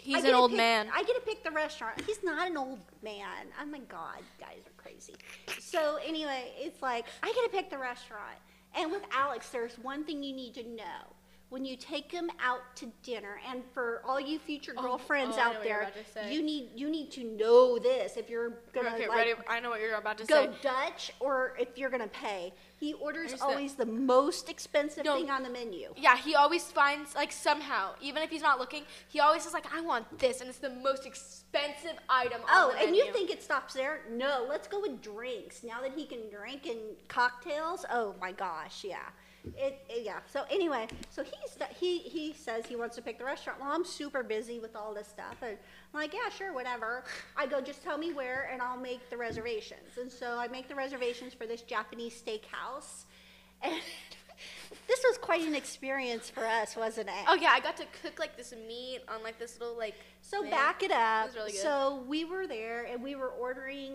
He's 0.01 0.23
an 0.23 0.35
old 0.37 0.53
pick- 0.53 0.59
man. 0.59 0.89
I 0.95 1.03
get 1.03 1.17
to 1.17 1.23
pick 1.23 1.43
the 1.43 1.51
restaurant. 1.51 2.01
He's 2.07 2.23
not 2.23 2.49
an 2.49 2.57
old 2.57 2.79
man. 3.03 3.49
Oh 3.61 3.67
my 3.67 3.81
God, 3.81 4.21
guys 4.39 4.59
are 4.65 4.81
crazy. 4.83 5.15
So 5.59 5.99
anyway, 6.07 6.53
it's 6.57 6.81
like 6.81 7.07
I 7.25 7.27
get 7.33 7.43
to 7.43 7.51
pick 7.51 7.71
the 7.71 7.79
restaurant. 7.79 8.39
And 8.77 8.93
with 8.93 9.03
Alex, 9.13 9.49
there's 9.49 9.77
one 9.79 10.05
thing 10.05 10.23
you 10.23 10.33
need 10.37 10.55
to 10.55 10.63
know. 10.63 11.17
When 11.51 11.65
you 11.65 11.77
take 11.77 12.13
him 12.13 12.31
out 12.41 12.61
to 12.77 12.93
dinner, 13.03 13.41
and 13.51 13.63
for 13.73 14.03
all 14.05 14.21
you 14.21 14.39
future 14.39 14.75
Oh, 14.77 14.83
girlfriends 14.83 15.37
oh, 15.39 15.39
know 15.39 15.45
out 15.57 15.63
there, 15.63 15.81
about 15.81 15.95
to 15.95 16.05
say. 16.13 16.35
you 16.35 16.43
need 16.43 16.71
you 16.75 16.91
need 16.91 17.11
to 17.13 17.25
know 17.25 17.79
this 17.79 18.19
if 18.19 18.29
you're 18.29 18.51
gonna 18.75 18.91
okay, 18.91 19.09
like, 19.09 19.17
ready. 19.17 19.33
I 19.49 19.59
know 19.61 19.71
what 19.71 19.81
you're 19.81 19.95
about 19.95 20.19
to 20.19 20.27
say. 20.27 20.29
go 20.47 20.53
say. 20.53 20.59
Dutch 20.61 21.11
or 21.21 21.57
if 21.59 21.79
you're 21.79 21.89
gonna 21.89 22.07
pay. 22.09 22.53
He 22.77 22.93
orders 22.93 23.33
the- 23.33 23.43
always 23.43 23.77
the 23.77 23.87
most 23.87 24.51
expensive 24.51 25.07
No. 25.07 25.17
thing 25.17 25.31
on 25.31 25.43
the 25.43 25.49
menu. 25.49 25.95
Yeah, 25.97 26.19
he 26.19 26.35
always 26.35 26.71
finds 26.71 27.15
like 27.15 27.33
somehow, 27.33 27.95
even 28.03 28.23
if 28.23 28.29
he's 28.29 28.43
not 28.43 28.59
looking, 28.59 28.85
he 29.09 29.19
always 29.19 29.47
is 29.47 29.55
like, 29.55 29.73
I 29.75 29.81
want 29.81 30.19
this, 30.19 30.41
and 30.43 30.51
it's 30.51 30.59
the 30.59 30.69
most 30.71 31.07
expensive 31.07 31.99
item. 32.11 32.43
Oh, 32.47 32.69
on 32.69 32.77
the 32.77 32.83
and 32.83 32.95
you 32.95 33.11
think 33.13 33.31
it 33.31 33.43
stops 33.43 33.73
there? 33.73 34.03
No, 34.11 34.45
let's 34.49 34.69
go 34.69 34.81
with 34.81 35.01
drinks. 35.01 35.63
Now 35.65 35.81
that 35.81 35.93
he 35.97 36.05
can 36.05 36.29
drink 36.31 36.67
and 36.67 36.79
cocktails, 37.09 37.87
oh 37.91 38.15
my 38.21 38.33
gosh, 38.33 38.85
yeah. 38.85 39.09
It, 39.57 39.81
it- 39.89 40.05
yeah. 40.05 40.19
So 40.33 40.45
anyway, 40.51 40.87
so 41.11 41.23
he's 41.23 41.57
he 41.79 41.99
he 41.99 42.33
says 42.33 42.67
he 42.67 42.77
wants 42.77 42.97
to 42.97 43.03
pick 43.03 43.19
the 43.19 43.25
restaurant. 43.25 43.61
Well, 43.61 43.71
I'm 43.71 43.85
super 43.85 44.23
busy 44.23 44.59
with 44.59 44.77
all 44.77 44.95
this 44.95 45.09
stuff, 45.09 45.37
and 45.43 45.57
I'm 45.93 46.01
like, 46.01 46.13
yeah, 46.13 46.29
sure, 46.31 46.53
whatever. 46.53 47.05
I 47.37 47.47
go, 47.47 47.61
just 47.61 47.83
tell 47.83 47.99
me 47.99 48.13
where, 48.13 48.49
and 48.53 48.61
I'll 48.63 48.77
make 48.79 49.11
the 49.11 49.17
reservations. 49.17 49.99
And 50.01 50.11
so 50.11 50.39
I 50.39 50.49
make 50.49 50.69
the 50.69 50.75
reservations 50.75 51.35
for 51.35 51.47
this 51.47 51.63
Japanese 51.63 52.21
steakhouse, 52.21 53.05
and 53.63 53.75
this 54.89 55.05
was 55.09 55.19
quite 55.19 55.47
an 55.47 55.55
experience 55.55 56.31
for 56.31 56.45
us, 56.45 56.77
wasn't 56.77 57.09
it? 57.09 57.25
Oh 57.27 57.35
yeah, 57.35 57.51
I 57.53 57.61
got 57.61 57.77
to 57.79 57.85
cook 58.03 58.19
like 58.19 58.37
this 58.37 58.53
meat 58.67 59.01
on 59.09 59.23
like 59.23 59.39
this 59.39 59.59
little 59.61 59.77
like. 59.77 59.95
So 60.21 60.43
thing. 60.43 60.51
back 60.51 60.83
it 60.83 60.91
up. 60.91 61.27
was 61.27 61.35
really. 61.37 61.53
So 61.53 62.05
we 62.07 62.25
were 62.25 62.47
there 62.47 62.85
and 62.85 63.03
we 63.03 63.15
were 63.15 63.31
ordering. 63.31 63.95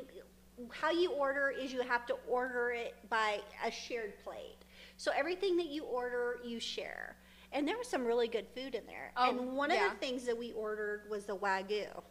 How 0.69 0.91
you 0.91 1.11
order 1.11 1.49
is 1.49 1.73
you 1.73 1.81
have 1.81 2.05
to 2.05 2.15
order 2.29 2.71
it 2.71 2.95
by 3.09 3.39
a 3.65 3.71
shared 3.71 4.13
plate. 4.23 4.62
So 4.97 5.11
everything 5.15 5.57
that 5.57 5.67
you 5.67 5.83
order, 5.83 6.39
you 6.43 6.59
share. 6.59 7.15
And 7.51 7.67
there 7.67 7.77
was 7.77 7.87
some 7.87 8.05
really 8.05 8.27
good 8.27 8.47
food 8.55 8.73
in 8.75 8.85
there. 8.87 9.11
Oh, 9.15 9.29
and 9.29 9.55
one 9.55 9.69
yeah. 9.69 9.85
of 9.85 9.93
the 9.93 9.97
things 9.97 10.25
that 10.25 10.37
we 10.37 10.51
ordered 10.53 11.01
was 11.09 11.25
the 11.25 11.35
wagyu 11.35 11.87
oh 11.95 12.03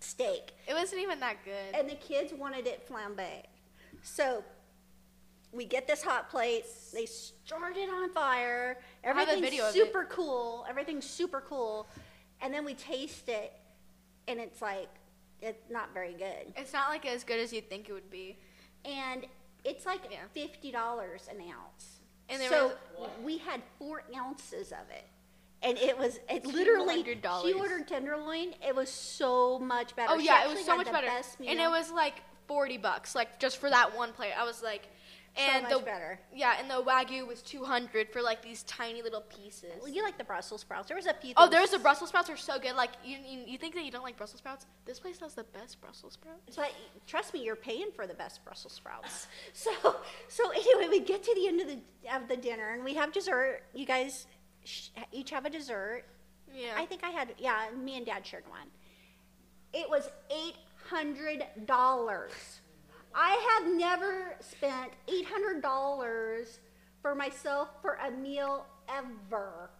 steak. 0.00 0.52
It 0.66 0.74
wasn't 0.74 1.02
even 1.02 1.20
that 1.20 1.36
good. 1.44 1.74
And 1.74 1.88
the 1.88 1.94
kids 1.94 2.32
wanted 2.32 2.66
it 2.66 2.88
flambé. 2.88 3.42
So 4.02 4.44
we 5.52 5.64
get 5.64 5.86
this 5.86 6.02
hot 6.02 6.30
plate. 6.30 6.64
They 6.92 7.06
start 7.06 7.76
it 7.76 7.88
on 7.88 8.10
fire. 8.12 8.78
have 9.02 9.16
a 9.16 9.20
Everything's 9.22 9.40
video 9.50 9.68
of 9.68 9.74
it. 9.74 9.78
super 9.78 10.04
cool. 10.04 10.66
Everything's 10.68 11.06
super 11.06 11.40
cool. 11.40 11.88
And 12.40 12.54
then 12.54 12.64
we 12.64 12.74
taste 12.74 13.28
it, 13.28 13.52
and 14.28 14.38
it's 14.38 14.62
like, 14.62 14.88
it's 15.40 15.70
not 15.70 15.92
very 15.92 16.12
good. 16.12 16.52
It's 16.56 16.72
not 16.72 16.88
like 16.90 17.04
as 17.06 17.24
good 17.24 17.40
as 17.40 17.52
you'd 17.52 17.68
think 17.68 17.88
it 17.88 17.92
would 17.92 18.10
be. 18.10 18.38
And 18.84 19.26
it's 19.64 19.86
like 19.86 20.00
Yeah. 20.10 20.18
fifty 20.32 20.70
dollars 20.70 21.28
an 21.30 21.40
ounce. 21.40 21.97
And 22.28 22.40
there 22.40 22.48
so 22.50 22.72
was- 22.98 23.10
we 23.22 23.38
had 23.38 23.62
four 23.78 24.02
ounces 24.16 24.72
of 24.72 24.90
it. 24.90 25.04
And 25.62 25.76
it 25.78 25.98
was 25.98 26.20
it 26.30 26.46
literally. 26.46 27.02
She 27.02 27.14
$200. 27.14 27.58
ordered 27.58 27.88
tenderloin. 27.88 28.54
It 28.66 28.74
was 28.76 28.88
so 28.88 29.58
much 29.58 29.96
better. 29.96 30.12
Oh 30.12 30.18
yeah, 30.18 30.44
it 30.44 30.48
was 30.48 30.64
so 30.64 30.76
much 30.76 30.90
better. 30.90 31.08
And 31.08 31.58
it 31.58 31.68
was 31.68 31.90
like 31.90 32.22
forty 32.46 32.78
bucks, 32.78 33.14
like 33.16 33.40
just 33.40 33.58
for 33.58 33.68
that 33.68 33.96
one 33.96 34.12
plate. 34.12 34.32
I 34.38 34.44
was 34.44 34.62
like, 34.62 34.88
and 35.36 35.66
so 35.68 35.76
much 35.76 35.78
the 35.80 35.84
better. 35.84 36.20
yeah, 36.34 36.54
and 36.58 36.70
the 36.70 36.82
wagyu 36.82 37.26
was 37.26 37.42
two 37.42 37.64
hundred 37.64 38.10
for 38.12 38.22
like 38.22 38.42
these 38.42 38.62
tiny 38.64 39.02
little 39.02 39.20
pieces. 39.22 39.70
Well, 39.80 39.88
you 39.92 40.02
like 40.02 40.18
the 40.18 40.24
Brussels 40.24 40.60
sprouts. 40.62 40.88
There 40.88 40.96
was 40.96 41.06
a 41.06 41.14
few. 41.14 41.34
Oh, 41.36 41.42
things- 41.42 41.52
there's 41.52 41.70
the 41.70 41.78
Brussels 41.78 42.08
sprouts 42.10 42.30
are 42.30 42.36
so 42.36 42.58
good. 42.58 42.74
Like 42.76 42.90
you, 43.04 43.18
you, 43.24 43.40
you 43.46 43.58
think 43.58 43.74
that 43.74 43.84
you 43.84 43.90
don't 43.90 44.02
like 44.02 44.16
Brussels 44.16 44.38
sprouts? 44.38 44.66
This 44.86 44.98
place 44.98 45.20
has 45.20 45.34
the 45.34 45.44
best 45.44 45.80
Brussels 45.80 46.14
sprouts. 46.14 46.56
But 46.56 46.72
trust 47.06 47.34
me, 47.34 47.44
you're 47.44 47.56
paying 47.56 47.90
for 47.94 48.06
the 48.06 48.14
best 48.14 48.44
Brussels 48.44 48.72
sprouts. 48.72 49.26
So, 49.52 49.70
so 50.28 50.50
anyway, 50.50 50.88
we 50.88 51.00
get 51.00 51.22
to 51.24 51.34
the 51.34 51.48
end 51.48 51.60
of 51.60 51.66
the 51.68 51.78
of 52.14 52.28
the 52.28 52.36
dinner, 52.36 52.70
and 52.72 52.84
we 52.84 52.94
have 52.94 53.12
dessert. 53.12 53.62
You 53.74 53.86
guys 53.86 54.26
sh- 54.64 54.88
each 55.12 55.30
have 55.30 55.44
a 55.44 55.50
dessert. 55.50 56.04
Yeah. 56.54 56.72
I 56.76 56.86
think 56.86 57.04
I 57.04 57.10
had, 57.10 57.34
yeah, 57.38 57.66
me 57.78 57.96
and 57.98 58.06
Dad 58.06 58.26
shared 58.26 58.44
one. 58.48 58.68
It 59.74 59.88
was 59.90 60.08
eight 60.30 60.54
hundred 60.88 61.44
dollars. 61.66 62.32
I 63.20 63.58
have 63.58 63.74
never 63.74 64.36
spent 64.38 64.92
eight 65.08 65.26
hundred 65.26 65.60
dollars 65.60 66.60
for 67.02 67.16
myself 67.16 67.68
for 67.82 67.98
a 68.06 68.12
meal 68.12 68.64
ever. 68.88 69.70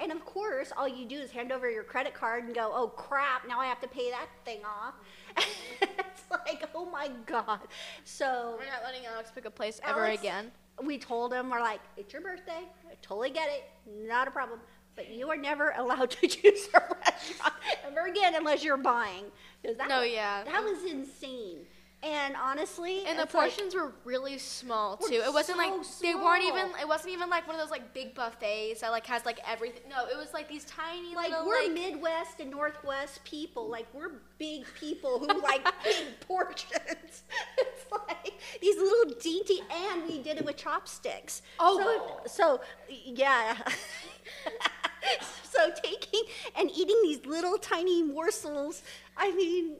And 0.00 0.10
of 0.10 0.24
course, 0.24 0.72
all 0.76 0.88
you 0.88 1.06
do 1.06 1.16
is 1.16 1.30
hand 1.30 1.52
over 1.52 1.70
your 1.70 1.84
credit 1.84 2.12
card 2.12 2.42
and 2.42 2.52
go, 2.52 2.72
"Oh 2.74 2.88
crap! 2.88 3.46
Now 3.46 3.60
I 3.60 3.66
have 3.66 3.80
to 3.82 3.88
pay 3.88 4.10
that 4.10 4.26
thing 4.44 4.62
off." 4.64 4.94
it's 5.36 6.24
like, 6.28 6.68
oh 6.74 6.86
my 6.86 7.08
god. 7.24 7.60
So 8.04 8.56
We're 8.58 8.66
not 8.66 8.82
letting 8.82 9.06
Alex 9.06 9.30
pick 9.32 9.44
a 9.44 9.50
place 9.50 9.80
ever 9.84 10.06
again. 10.06 10.50
we 10.82 10.98
told 10.98 11.32
him, 11.32 11.50
we're 11.50 11.60
like, 11.60 11.80
it's 11.96 12.12
your 12.12 12.22
birthday. 12.22 12.62
I 12.90 12.94
totally 13.00 13.30
get 13.30 13.48
it. 13.48 13.70
Not 14.08 14.26
a 14.26 14.30
problem. 14.32 14.58
But 14.96 15.10
you 15.10 15.30
are 15.30 15.36
never 15.36 15.72
allowed 15.76 16.10
to 16.10 16.26
choose 16.28 16.68
a 16.74 16.80
restaurant 17.06 17.54
ever 17.86 18.06
again 18.06 18.34
unless 18.34 18.64
you're 18.64 18.76
buying. 18.76 19.26
No, 19.64 20.00
was, 20.00 20.10
yeah. 20.10 20.42
That 20.44 20.64
was 20.64 20.84
insane. 20.90 21.60
And 22.04 22.34
honestly, 22.34 23.04
And 23.06 23.16
the 23.16 23.22
it's 23.22 23.32
like- 23.34 23.50
portions 23.54 23.76
were 23.76 23.92
really 24.04 24.36
small 24.36 24.96
too. 24.96 25.22
It 25.24 25.32
wasn't 25.32 25.58
like 25.58 25.72
so 25.84 26.02
they 26.02 26.16
weren't 26.16 26.42
even. 26.42 26.66
It 26.80 26.88
wasn't 26.88 27.12
even 27.12 27.30
like 27.30 27.46
one 27.46 27.54
of 27.54 27.62
those 27.62 27.70
like 27.70 27.94
big 27.94 28.12
buffets 28.14 28.80
that 28.80 28.90
like 28.90 29.06
has 29.06 29.24
like 29.24 29.38
everything. 29.46 29.82
No, 29.88 30.06
it 30.06 30.16
was 30.16 30.32
like 30.34 30.48
these 30.48 30.64
tiny 30.64 31.14
like 31.14 31.30
little 31.30 31.46
we're 31.46 31.62
like. 31.62 31.72
Midwest 31.72 32.40
and 32.40 32.50
Northwest 32.50 33.22
people. 33.22 33.68
Like 33.68 33.86
we're 33.94 34.10
big 34.38 34.64
people 34.80 35.20
who 35.20 35.40
like 35.42 35.64
big 35.84 36.04
portions. 36.26 36.72
It's 37.58 37.90
like 37.92 38.32
these 38.60 38.76
little 38.76 39.14
dainty, 39.20 39.60
and 39.70 40.06
we 40.08 40.18
did 40.22 40.38
it 40.38 40.44
with 40.44 40.56
chopsticks. 40.56 41.42
Oh. 41.60 42.20
so, 42.24 42.58
so 42.58 42.60
yeah. 42.88 43.56
so 45.42 45.70
taking 45.82 46.22
and 46.58 46.70
eating 46.70 46.98
these 47.02 47.24
little 47.26 47.58
tiny 47.58 48.02
morsels. 48.02 48.82
I 49.16 49.32
mean, 49.32 49.76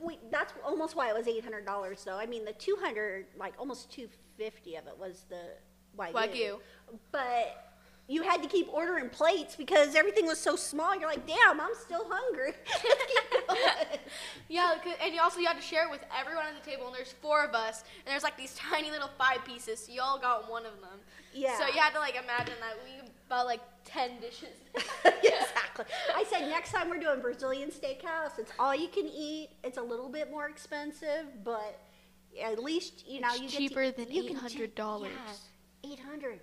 we, 0.00 0.18
that's 0.30 0.52
almost 0.64 0.96
why 0.96 1.08
it 1.08 1.14
was 1.14 1.26
eight 1.26 1.42
hundred 1.42 1.66
dollars. 1.66 2.04
Though 2.04 2.18
I 2.18 2.26
mean, 2.26 2.44
the 2.44 2.52
two 2.52 2.76
hundred, 2.80 3.26
like 3.38 3.54
almost 3.58 3.90
two 3.90 4.08
fifty 4.36 4.76
of 4.76 4.86
it 4.86 4.96
was 4.98 5.24
the 5.28 5.42
wagyu. 5.96 6.12
Wagyu. 6.12 6.58
But 7.12 7.64
you 8.06 8.22
had 8.22 8.42
to 8.42 8.48
keep 8.48 8.72
ordering 8.72 9.10
plates 9.10 9.54
because 9.54 9.94
everything 9.94 10.24
was 10.26 10.40
so 10.40 10.56
small. 10.56 10.98
You're 10.98 11.10
like, 11.10 11.26
damn, 11.26 11.60
I'm 11.60 11.74
still 11.74 12.06
hungry. 12.08 12.52
Let's 12.84 13.04
keep 13.06 13.48
going. 13.48 13.98
Yeah, 14.48 14.76
and 15.04 15.14
you 15.14 15.20
also 15.20 15.40
you 15.40 15.46
had 15.46 15.56
to 15.56 15.62
share 15.62 15.84
it 15.84 15.90
with 15.90 16.00
everyone 16.18 16.46
at 16.46 16.62
the 16.62 16.70
table, 16.70 16.86
and 16.86 16.94
there's 16.94 17.12
four 17.12 17.44
of 17.44 17.54
us, 17.54 17.84
and 18.04 18.12
there's 18.12 18.22
like 18.22 18.38
these 18.38 18.54
tiny 18.54 18.90
little 18.90 19.10
five 19.18 19.44
pieces. 19.44 19.84
So 19.84 19.92
you 19.92 20.00
all 20.00 20.18
got 20.18 20.50
one 20.50 20.64
of 20.64 20.80
them. 20.80 21.00
Yeah. 21.34 21.58
So 21.58 21.66
you 21.66 21.78
had 21.78 21.92
to 21.92 21.98
like 21.98 22.14
imagine 22.14 22.54
that 22.60 22.78
we 22.82 23.08
bought 23.28 23.46
like 23.46 23.60
ten 23.84 24.20
dishes. 24.20 24.56
exactly. 25.04 25.84
I 26.14 26.24
said 26.24 26.48
next 26.48 26.72
time 26.72 26.88
we're 26.90 26.98
doing 27.00 27.20
Brazilian 27.20 27.70
steakhouse, 27.70 28.38
it's 28.38 28.52
all 28.58 28.74
you 28.74 28.88
can 28.88 29.06
eat. 29.06 29.50
It's 29.64 29.78
a 29.78 29.82
little 29.82 30.08
bit 30.08 30.30
more 30.30 30.48
expensive, 30.48 31.26
but 31.44 31.78
at 32.42 32.62
least 32.62 33.06
you 33.08 33.20
know 33.20 33.28
It's 33.32 33.40
you 33.42 33.48
cheaper 33.48 33.84
get 33.84 33.96
to, 33.96 34.04
than 34.04 34.14
you 34.14 34.24
can 34.24 34.36
$800. 34.36 34.74
ta- 34.74 34.98
Yeah, 35.04 35.08
Eight 35.92 36.00
hundred. 36.00 36.40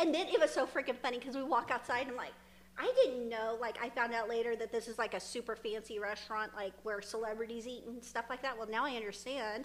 and 0.00 0.14
then 0.14 0.26
it 0.28 0.40
was 0.40 0.50
so 0.50 0.66
freaking 0.66 0.96
funny 0.96 1.18
because 1.18 1.34
we 1.36 1.42
walk 1.42 1.70
outside 1.70 2.06
and 2.08 2.16
like. 2.16 2.32
I 2.80 2.92
didn't 3.04 3.28
know, 3.28 3.58
like, 3.60 3.76
I 3.82 3.90
found 3.90 4.14
out 4.14 4.28
later 4.28 4.54
that 4.54 4.70
this 4.70 4.86
is 4.86 4.98
like 4.98 5.12
a 5.14 5.18
super 5.18 5.56
fancy 5.56 5.98
restaurant, 5.98 6.54
like 6.54 6.72
where 6.84 7.02
celebrities 7.02 7.66
eat 7.66 7.82
and 7.88 8.00
stuff 8.04 8.26
like 8.30 8.40
that. 8.42 8.56
Well, 8.56 8.68
now 8.70 8.84
I 8.84 8.92
understand. 8.92 9.64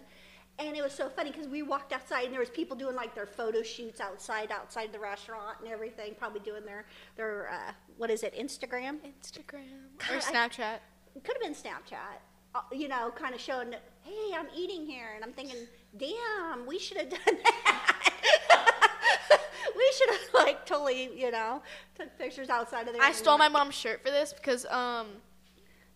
And 0.59 0.77
it 0.77 0.83
was 0.83 0.93
so 0.93 1.09
funny 1.09 1.31
because 1.31 1.47
we 1.47 1.63
walked 1.63 1.93
outside 1.93 2.25
and 2.25 2.33
there 2.33 2.39
was 2.39 2.49
people 2.49 2.77
doing 2.77 2.95
like 2.95 3.15
their 3.15 3.25
photo 3.25 3.63
shoots 3.63 3.99
outside, 3.99 4.51
outside 4.51 4.93
the 4.93 4.99
restaurant 4.99 5.57
and 5.59 5.67
everything, 5.67 6.15
probably 6.17 6.41
doing 6.41 6.63
their, 6.63 6.85
their, 7.15 7.49
uh, 7.51 7.71
what 7.97 8.11
is 8.11 8.21
it, 8.21 8.35
Instagram? 8.35 8.97
Instagram 9.21 9.89
or 10.11 10.19
Snapchat. 10.19 10.77
Could 11.23 11.35
have 11.35 11.41
been 11.41 11.55
Snapchat, 11.55 12.19
uh, 12.53 12.61
you 12.71 12.87
know, 12.87 13.11
kind 13.15 13.33
of 13.33 13.41
showing, 13.41 13.71
that, 13.71 13.81
hey, 14.01 14.35
I'm 14.35 14.47
eating 14.55 14.85
here. 14.85 15.13
And 15.15 15.23
I'm 15.23 15.33
thinking, 15.33 15.67
damn, 15.97 16.67
we 16.67 16.77
should 16.77 16.97
have 16.97 17.09
done 17.09 17.19
that. 17.43 18.09
we 19.75 19.91
should 19.97 20.09
have 20.09 20.19
like 20.33 20.65
totally, 20.65 21.19
you 21.19 21.31
know, 21.31 21.61
took 21.95 22.15
pictures 22.17 22.49
outside 22.49 22.87
of 22.87 22.93
there. 22.93 23.01
I 23.01 23.11
stole 23.11 23.37
my 23.37 23.49
mom's 23.49 23.75
shirt 23.75 24.03
for 24.03 24.11
this 24.11 24.33
because 24.33 24.65
um, 24.67 25.07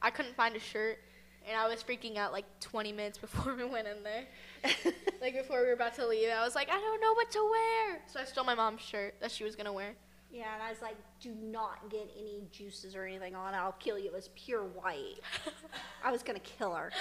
I 0.02 0.10
couldn't 0.10 0.36
find 0.36 0.56
a 0.56 0.60
shirt, 0.60 1.00
and 1.48 1.58
I 1.58 1.68
was 1.68 1.84
freaking 1.84 2.18
out 2.18 2.32
like 2.34 2.46
20 2.60 2.92
minutes 2.92 3.18
before 3.18 3.56
we 3.58 3.64
went 3.64 3.88
in 3.88 4.04
there. 4.04 4.26
like 5.22 5.34
before 5.36 5.62
we 5.62 5.68
were 5.68 5.74
about 5.74 5.96
to 5.96 6.06
leave, 6.06 6.30
I 6.30 6.44
was 6.44 6.56
like, 6.56 6.70
I 6.70 6.78
don't 6.80 7.02
know 7.02 7.14
what 7.14 7.32
to 7.32 7.50
wear. 7.50 8.02
So 8.08 8.20
I 8.20 8.26
stole 8.26 8.44
my 8.44 8.56
mom's 8.56 8.82
shirt 8.82 9.16
that 9.22 9.32
she 9.32 9.44
was 9.44 9.56
gonna 9.56 9.74
wear. 9.74 9.96
Yeah, 10.30 10.54
and 10.54 10.62
I 10.62 10.70
was 10.70 10.82
like, 10.82 10.98
do 11.22 11.34
not 11.42 11.90
get 11.90 12.10
any 12.18 12.42
juices 12.52 12.96
or 12.96 13.06
anything 13.06 13.34
on. 13.34 13.54
I'll 13.56 13.72
kill 13.80 13.98
you. 13.98 14.06
It 14.08 14.14
was 14.14 14.30
pure 14.36 14.64
white. 14.64 15.20
I 16.04 16.12
was 16.12 16.22
gonna 16.22 16.40
kill 16.40 16.74
her. 16.76 16.92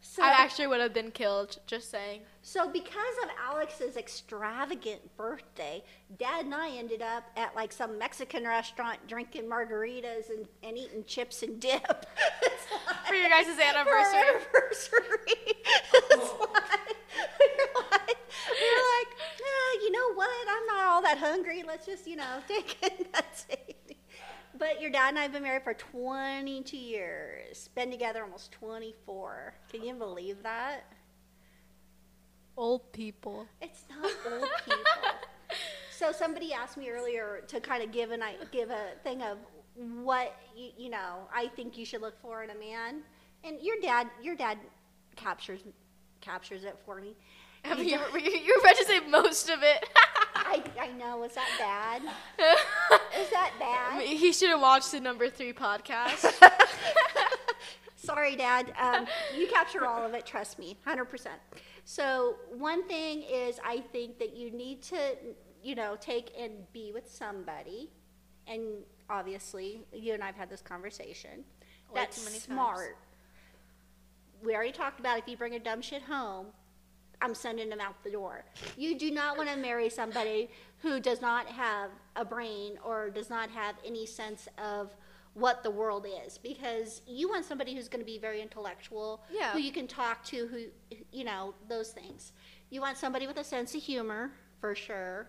So, 0.00 0.22
I 0.22 0.28
actually 0.28 0.68
would 0.68 0.80
have 0.80 0.92
been 0.94 1.10
killed. 1.10 1.58
Just 1.66 1.90
saying. 1.90 2.20
so 2.42 2.68
because 2.68 3.16
of 3.24 3.30
Alex's 3.50 3.96
extravagant 3.96 5.00
birthday, 5.16 5.82
Dad 6.18 6.44
and 6.44 6.54
I 6.54 6.70
ended 6.70 7.02
up 7.02 7.24
at 7.36 7.56
like 7.56 7.72
some 7.72 7.98
Mexican 7.98 8.44
restaurant 8.46 8.98
drinking 9.08 9.44
margaritas 9.44 10.28
and, 10.30 10.46
and 10.62 10.76
eating 10.78 11.04
chips 11.04 11.42
and 11.42 11.58
dip. 11.60 12.06
It's 12.42 12.66
For 13.08 13.14
your 13.14 13.28
guys' 13.30 13.46
anniversary. 13.48 14.20
anniversary. 14.20 15.54
It's 16.10 16.32
like, 16.40 16.96
we're 17.40 17.80
like, 17.90 18.16
we're 18.60 18.86
like, 18.97 18.97
you 19.80 19.90
know 19.90 20.14
what? 20.14 20.30
I'm 20.48 20.66
not 20.66 20.86
all 20.86 21.02
that 21.02 21.18
hungry. 21.18 21.64
Let's 21.66 21.86
just, 21.86 22.06
you 22.06 22.16
know, 22.16 22.38
take 22.48 22.76
it. 22.82 23.12
That's 23.12 23.46
it. 23.48 23.96
But 24.58 24.80
your 24.80 24.90
dad 24.90 25.10
and 25.10 25.18
I 25.18 25.22
have 25.22 25.32
been 25.32 25.44
married 25.44 25.62
for 25.62 25.74
22 25.74 26.76
years. 26.76 27.68
Been 27.74 27.90
together 27.90 28.22
almost 28.22 28.50
24. 28.52 29.54
Can 29.70 29.84
you 29.84 29.94
believe 29.94 30.42
that? 30.42 30.84
Old 32.56 32.92
people. 32.92 33.46
It's 33.62 33.84
not 33.88 34.10
old 34.32 34.48
people. 34.64 34.82
so 35.96 36.10
somebody 36.10 36.52
asked 36.52 36.76
me 36.76 36.90
earlier 36.90 37.42
to 37.46 37.60
kind 37.60 37.84
of 37.84 37.92
give 37.92 38.10
an 38.10 38.20
I 38.20 38.34
give 38.50 38.70
a 38.70 38.94
thing 39.04 39.22
of 39.22 39.38
what 40.02 40.36
you, 40.56 40.70
you 40.76 40.90
know 40.90 41.28
I 41.32 41.46
think 41.54 41.78
you 41.78 41.84
should 41.84 42.00
look 42.00 42.20
for 42.20 42.42
in 42.42 42.50
a 42.50 42.58
man, 42.58 43.02
and 43.44 43.58
your 43.62 43.76
dad 43.80 44.08
your 44.20 44.34
dad 44.34 44.58
captures 45.14 45.60
captures 46.20 46.64
it 46.64 46.76
for 46.84 47.00
me. 47.00 47.14
I 47.64 47.74
mean, 47.74 47.88
you, 47.88 47.98
does- 47.98 48.12
were- 48.12 48.18
you, 48.18 48.54
were 48.56 48.60
about 48.60 48.76
to 48.76 48.84
say 48.84 49.00
most 49.08 49.48
of 49.50 49.62
it. 49.62 49.88
I, 50.34 50.62
I 50.80 50.88
know. 50.92 51.22
Is 51.24 51.34
that 51.34 51.48
bad? 51.58 52.02
Is 53.20 53.30
that 53.30 53.52
bad? 53.58 54.02
he 54.02 54.32
should 54.32 54.50
have 54.50 54.60
watched 54.60 54.92
the 54.92 55.00
number 55.00 55.28
three 55.28 55.52
podcast. 55.52 56.32
Sorry, 57.96 58.36
Dad. 58.36 58.72
Um, 58.80 59.06
you 59.36 59.46
capture 59.48 59.84
all 59.84 60.04
of 60.06 60.14
it. 60.14 60.24
Trust 60.24 60.58
me, 60.58 60.78
hundred 60.84 61.06
percent. 61.06 61.36
So 61.84 62.36
one 62.56 62.86
thing 62.88 63.22
is, 63.22 63.58
I 63.64 63.82
think 63.92 64.18
that 64.18 64.34
you 64.36 64.50
need 64.50 64.82
to, 64.84 65.16
you 65.62 65.74
know, 65.74 65.96
take 66.00 66.30
and 66.38 66.52
be 66.72 66.92
with 66.94 67.10
somebody, 67.10 67.90
and 68.46 68.62
obviously, 69.10 69.80
you 69.92 70.14
and 70.14 70.22
I've 70.22 70.36
had 70.36 70.48
this 70.48 70.62
conversation. 70.62 71.44
Way 71.90 72.00
That's 72.00 72.18
too 72.18 72.24
many 72.24 72.36
times. 72.38 72.44
smart. 72.44 72.96
We 74.42 74.54
already 74.54 74.72
talked 74.72 75.00
about 75.00 75.18
if 75.18 75.26
you 75.28 75.36
bring 75.36 75.54
a 75.54 75.58
dumb 75.58 75.82
shit 75.82 76.02
home, 76.02 76.46
I'm 77.20 77.34
sending 77.34 77.68
them 77.68 77.80
out 77.80 78.02
the 78.04 78.10
door. 78.10 78.44
You 78.76 78.98
do 78.98 79.10
not 79.10 79.36
want 79.36 79.48
to 79.50 79.56
marry 79.56 79.88
somebody 79.90 80.50
who 80.78 81.00
does 81.00 81.20
not 81.20 81.46
have 81.46 81.90
a 82.16 82.24
brain 82.24 82.78
or 82.84 83.10
does 83.10 83.28
not 83.30 83.50
have 83.50 83.74
any 83.84 84.06
sense 84.06 84.48
of 84.58 84.94
what 85.34 85.62
the 85.62 85.70
world 85.70 86.06
is 86.26 86.38
because 86.38 87.02
you 87.06 87.28
want 87.28 87.44
somebody 87.44 87.74
who's 87.74 87.88
going 87.88 88.00
to 88.00 88.06
be 88.06 88.18
very 88.18 88.40
intellectual, 88.40 89.22
Yeah. 89.32 89.52
who 89.52 89.58
you 89.58 89.72
can 89.72 89.86
talk 89.86 90.24
to, 90.26 90.46
who, 90.48 90.64
you 91.12 91.24
know, 91.24 91.54
those 91.68 91.90
things. 91.90 92.32
You 92.70 92.80
want 92.80 92.96
somebody 92.96 93.26
with 93.26 93.36
a 93.38 93.44
sense 93.44 93.74
of 93.74 93.82
humor, 93.82 94.30
for 94.60 94.74
sure. 94.74 95.26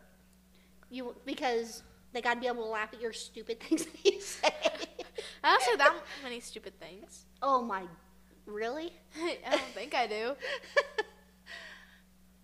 You 0.90 1.16
because 1.26 1.84
they 2.14 2.22
got 2.22 2.36
to 2.36 2.40
be 2.40 2.48
able 2.48 2.64
to 2.64 2.70
laugh 2.70 2.90
at 2.94 3.00
your 3.02 3.14
stupid 3.14 3.60
things 3.64 3.86
that 3.86 4.04
you 4.06 4.20
say. 4.22 4.50
I 5.44 5.52
don't 5.52 5.62
say 5.64 5.76
that 5.78 5.94
many 6.24 6.40
stupid 6.40 6.80
things. 6.80 7.26
Oh 7.42 7.62
my, 7.62 7.84
really? 8.46 8.94
I 9.22 9.38
don't 9.52 9.62
think 9.76 9.94
I 9.94 10.08
do. 10.08 10.34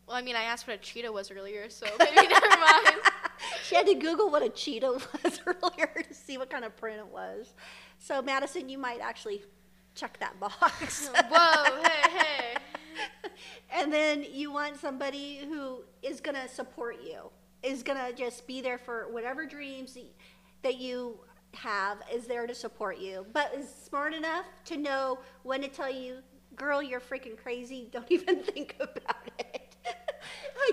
Well, 0.08 0.16
I 0.16 0.22
mean, 0.22 0.36
I 0.36 0.44
asked 0.44 0.68
what 0.68 0.76
a 0.76 0.80
cheetah 0.80 1.12
was 1.12 1.32
earlier, 1.32 1.70
so 1.70 1.88
maybe 2.00 2.28
never 2.28 2.48
mind. 2.48 2.98
she 3.64 3.76
had 3.76 3.88
to 3.88 3.96
Google 3.96 4.30
what 4.30 4.44
a 4.44 4.50
cheetah 4.50 4.92
was 5.24 5.42
earlier 5.46 6.04
to 6.08 6.14
see 6.14 6.38
what 6.38 6.50
kind 6.50 6.64
of 6.64 6.76
print 6.78 7.00
it 7.00 7.08
was. 7.08 7.54
So, 7.98 8.22
Madison, 8.22 8.70
you 8.70 8.78
might 8.78 9.00
actually 9.02 9.44
check 9.96 10.20
that 10.20 10.40
box. 10.40 11.10
Whoa, 11.30 11.82
hey, 11.84 12.18
hey. 12.20 12.58
and 13.72 13.92
then 13.92 14.26
you 14.30 14.52
want 14.52 14.78
somebody 14.80 15.40
who 15.50 15.84
is 16.04 16.22
going 16.22 16.36
to 16.36 16.48
support 16.48 16.98
you, 17.04 17.32
is 17.64 17.82
going 17.82 17.98
to 17.98 18.14
just 18.14 18.46
be 18.46 18.62
there 18.62 18.78
for 18.78 19.08
whatever 19.12 19.46
dreams 19.46 19.98
that 20.62 20.78
you 20.78 21.18
have, 21.54 21.98
is 22.14 22.28
there 22.28 22.46
to 22.46 22.54
support 22.54 23.00
you, 23.00 23.26
but 23.34 23.54
is 23.58 23.68
smart 23.74 24.14
enough 24.14 24.46
to 24.66 24.78
know 24.78 25.20
when 25.44 25.62
to 25.62 25.68
tell 25.68 25.90
you, 25.90 26.18
girl, 26.56 26.84
you're 26.84 27.00
freaking 27.00 27.38
crazy. 27.38 27.88
Don't 27.92 28.12
even 28.12 28.44
think 28.44 28.76
about 28.80 29.30
it. 29.40 29.45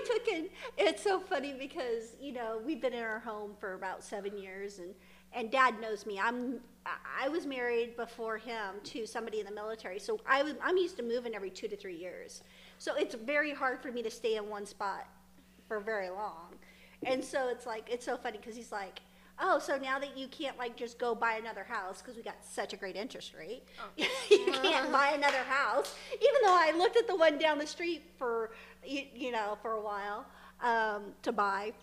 I 0.03 0.13
took 0.13 0.27
it. 0.27 0.51
It's 0.77 1.03
so 1.03 1.19
funny 1.19 1.53
because 1.57 2.15
you 2.19 2.33
know 2.33 2.61
we've 2.65 2.81
been 2.81 2.93
in 2.93 3.03
our 3.03 3.19
home 3.19 3.51
for 3.59 3.73
about 3.73 4.03
seven 4.03 4.37
years, 4.37 4.79
and 4.79 4.93
and 5.33 5.51
Dad 5.51 5.79
knows 5.79 6.05
me. 6.05 6.19
I'm 6.19 6.59
I- 6.85 7.29
was 7.29 7.45
married 7.45 7.95
before 7.95 8.37
him 8.37 8.75
to 8.83 9.05
somebody 9.05 9.39
in 9.39 9.45
the 9.45 9.51
military, 9.51 9.99
so 9.99 10.19
I 10.27 10.43
was 10.43 10.53
I'm 10.63 10.77
used 10.77 10.97
to 10.97 11.03
moving 11.03 11.35
every 11.35 11.49
two 11.49 11.67
to 11.67 11.77
three 11.77 11.95
years. 11.95 12.43
So 12.77 12.95
it's 12.95 13.15
very 13.15 13.53
hard 13.53 13.81
for 13.81 13.91
me 13.91 14.03
to 14.03 14.11
stay 14.11 14.35
in 14.35 14.49
one 14.49 14.65
spot 14.65 15.07
for 15.67 15.79
very 15.79 16.09
long, 16.09 16.55
and 17.03 17.23
so 17.23 17.49
it's 17.49 17.65
like 17.65 17.87
it's 17.91 18.05
so 18.05 18.17
funny 18.17 18.37
because 18.37 18.55
he's 18.55 18.71
like. 18.71 19.01
Oh, 19.39 19.57
so 19.57 19.77
now 19.77 19.97
that 19.97 20.15
you 20.15 20.27
can't 20.27 20.59
like 20.59 20.77
just 20.77 20.99
go 20.99 21.15
buy 21.15 21.37
another 21.37 21.63
house 21.63 22.03
because 22.03 22.15
we 22.15 22.21
got 22.21 22.35
such 22.45 22.71
a 22.73 22.77
great 22.77 22.95
interest 22.95 23.33
rate, 23.33 23.63
you 23.97 24.05
can't 24.29 24.85
uh-huh. 24.85 24.91
buy 24.91 25.13
another 25.15 25.43
house. 25.49 25.95
Even 26.13 26.41
though 26.43 26.55
I 26.55 26.71
looked 26.77 26.97
at 26.97 27.07
the 27.07 27.15
one 27.15 27.39
down 27.39 27.57
the 27.57 27.65
street 27.65 28.03
for 28.19 28.51
you, 28.85 29.03
you 29.13 29.31
know 29.31 29.57
for 29.61 29.73
a 29.73 29.81
while 29.81 30.25
um, 30.61 31.13
to 31.21 31.31
buy, 31.31 31.73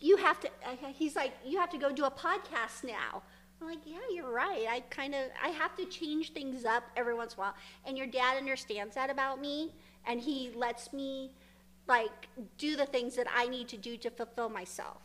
you 0.00 0.16
have 0.16 0.40
to. 0.40 0.48
Uh, 0.66 0.92
he's 0.94 1.16
like, 1.16 1.32
you 1.44 1.58
have 1.58 1.70
to 1.70 1.78
go 1.78 1.92
do 1.92 2.04
a 2.04 2.10
podcast 2.10 2.84
now. 2.84 3.22
I'm 3.60 3.66
like, 3.66 3.80
yeah, 3.84 3.98
you're 4.12 4.30
right. 4.30 4.66
I 4.70 4.80
kind 4.90 5.14
of 5.14 5.22
I 5.42 5.48
have 5.48 5.76
to 5.76 5.84
change 5.86 6.32
things 6.32 6.64
up 6.64 6.84
every 6.96 7.14
once 7.14 7.34
in 7.34 7.40
a 7.40 7.42
while. 7.42 7.54
And 7.86 7.98
your 7.98 8.06
dad 8.06 8.36
understands 8.36 8.94
that 8.94 9.10
about 9.10 9.40
me, 9.40 9.72
and 10.06 10.20
he 10.20 10.52
lets 10.54 10.92
me 10.92 11.32
like 11.88 12.28
do 12.56 12.76
the 12.76 12.86
things 12.86 13.16
that 13.16 13.26
I 13.34 13.48
need 13.48 13.68
to 13.68 13.76
do 13.76 13.96
to 13.98 14.10
fulfill 14.10 14.48
myself. 14.48 15.02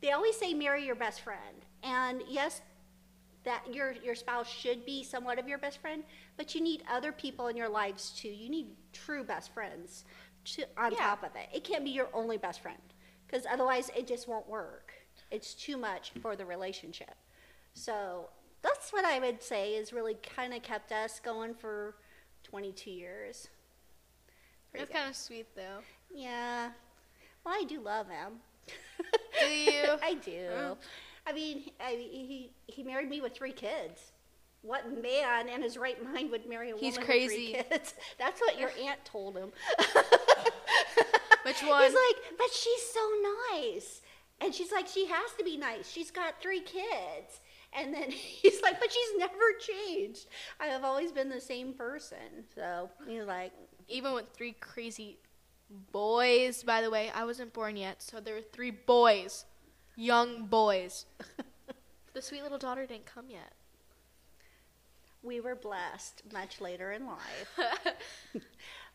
They 0.00 0.10
always 0.10 0.36
say 0.36 0.52
marry 0.52 0.84
your 0.84 0.96
best 0.96 1.20
friend, 1.20 1.64
and 1.84 2.22
yes, 2.28 2.60
that 3.44 3.62
your 3.72 3.92
your 4.04 4.16
spouse 4.16 4.48
should 4.48 4.84
be 4.84 5.04
somewhat 5.04 5.38
of 5.38 5.46
your 5.46 5.58
best 5.58 5.80
friend, 5.80 6.02
but 6.36 6.54
you 6.54 6.60
need 6.60 6.82
other 6.90 7.12
people 7.12 7.46
in 7.46 7.56
your 7.56 7.68
lives 7.68 8.10
too. 8.10 8.28
You 8.28 8.50
need 8.50 8.68
true 8.92 9.22
best 9.22 9.54
friends 9.54 10.04
to, 10.44 10.64
on 10.76 10.92
Yeah. 10.92 10.98
top 10.98 11.22
of 11.22 11.34
it. 11.36 11.48
It 11.54 11.64
can't 11.64 11.84
be 11.84 11.90
your 11.90 12.08
only 12.12 12.36
best 12.36 12.60
friend 12.60 12.80
because 13.26 13.46
otherwise 13.50 13.90
it 13.96 14.06
just 14.06 14.28
won't 14.28 14.48
work. 14.48 14.92
It's 15.30 15.54
too 15.54 15.76
much 15.76 16.12
for 16.20 16.36
the 16.36 16.44
relationship. 16.44 17.14
So 17.74 18.28
that's 18.62 18.92
what 18.92 19.04
I 19.04 19.18
would 19.18 19.42
say 19.42 19.74
is 19.74 19.92
really 19.92 20.14
kind 20.36 20.52
of 20.54 20.62
kept 20.62 20.92
us 20.92 21.20
going 21.20 21.54
for 21.54 21.96
22 22.44 22.90
years. 22.90 23.48
Pretty 24.70 24.84
That's 24.84 24.92
good. 24.92 24.98
kind 24.98 25.10
of 25.10 25.16
sweet, 25.16 25.46
though. 25.54 25.80
Yeah. 26.14 26.70
Well, 27.44 27.54
I 27.58 27.64
do 27.64 27.80
love 27.80 28.08
him. 28.08 28.34
Do 29.40 29.46
you? 29.46 29.84
I 30.02 30.14
do. 30.14 30.30
Mm. 30.30 30.76
I 31.26 31.32
mean, 31.32 31.70
I, 31.80 31.92
he 31.94 32.52
he 32.66 32.82
married 32.82 33.08
me 33.08 33.20
with 33.20 33.34
three 33.34 33.52
kids. 33.52 34.12
What 34.62 35.02
man 35.02 35.48
in 35.48 35.60
his 35.60 35.76
right 35.76 36.02
mind 36.12 36.30
would 36.30 36.48
marry 36.48 36.70
a 36.70 36.76
He's 36.76 36.94
woman 36.94 37.06
crazy. 37.06 37.52
with 37.52 37.66
three 37.66 37.78
kids? 37.78 37.94
That's 38.18 38.40
what 38.40 38.58
your 38.58 38.70
aunt 38.80 39.04
told 39.04 39.36
him. 39.36 39.50
Which 41.44 41.60
one? 41.64 41.82
He's 41.82 41.92
like, 41.94 42.38
but 42.38 42.52
she's 42.52 42.82
so 42.94 43.00
nice, 43.52 44.00
and 44.40 44.54
she's 44.54 44.70
like, 44.70 44.86
she 44.86 45.06
has 45.06 45.32
to 45.38 45.44
be 45.44 45.56
nice. 45.56 45.90
She's 45.90 46.10
got 46.10 46.40
three 46.40 46.60
kids. 46.60 47.40
And 47.72 47.92
then 47.92 48.10
he's 48.10 48.62
like, 48.62 48.78
but 48.78 48.92
she's 48.92 49.18
never 49.18 49.34
changed. 49.58 50.26
I 50.60 50.66
have 50.66 50.84
always 50.84 51.10
been 51.10 51.28
the 51.28 51.40
same 51.40 51.72
person. 51.72 52.44
So 52.54 52.90
he's 53.08 53.24
like, 53.24 53.52
Even 53.88 54.12
with 54.14 54.26
three 54.32 54.52
crazy 54.52 55.18
boys, 55.90 56.62
by 56.62 56.82
the 56.82 56.90
way, 56.90 57.10
I 57.14 57.24
wasn't 57.24 57.52
born 57.52 57.76
yet, 57.76 58.02
so 58.02 58.20
there 58.20 58.34
were 58.34 58.42
three 58.42 58.70
boys, 58.70 59.46
young 59.96 60.46
boys. 60.46 61.06
the 62.14 62.22
sweet 62.22 62.42
little 62.42 62.58
daughter 62.58 62.86
didn't 62.86 63.06
come 63.06 63.30
yet. 63.30 63.52
We 65.22 65.40
were 65.40 65.54
blessed 65.54 66.22
much 66.32 66.60
later 66.60 66.92
in 66.92 67.06
life. 67.06 67.60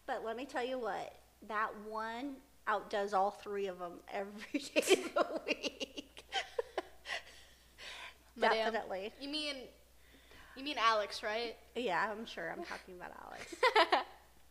But 0.07 0.23
let 0.23 0.37
me 0.37 0.45
tell 0.45 0.65
you 0.65 0.79
what, 0.79 1.13
that 1.49 1.67
one 1.87 2.37
outdoes 2.65 3.13
all 3.13 3.31
three 3.31 3.67
of 3.67 3.77
them 3.77 3.99
every 4.11 4.59
day 4.59 5.03
of 5.03 5.13
the 5.13 5.41
week. 5.45 6.23
Madame. 8.37 8.71
Definitely. 8.71 9.11
You 9.19 9.29
mean, 9.29 9.55
you 10.55 10.63
mean 10.63 10.77
Alex, 10.79 11.21
right? 11.23 11.57
Yeah, 11.75 12.09
I'm 12.09 12.25
sure 12.25 12.49
I'm 12.49 12.63
talking 12.63 12.95
about 12.95 13.11
Alex. 13.25 13.53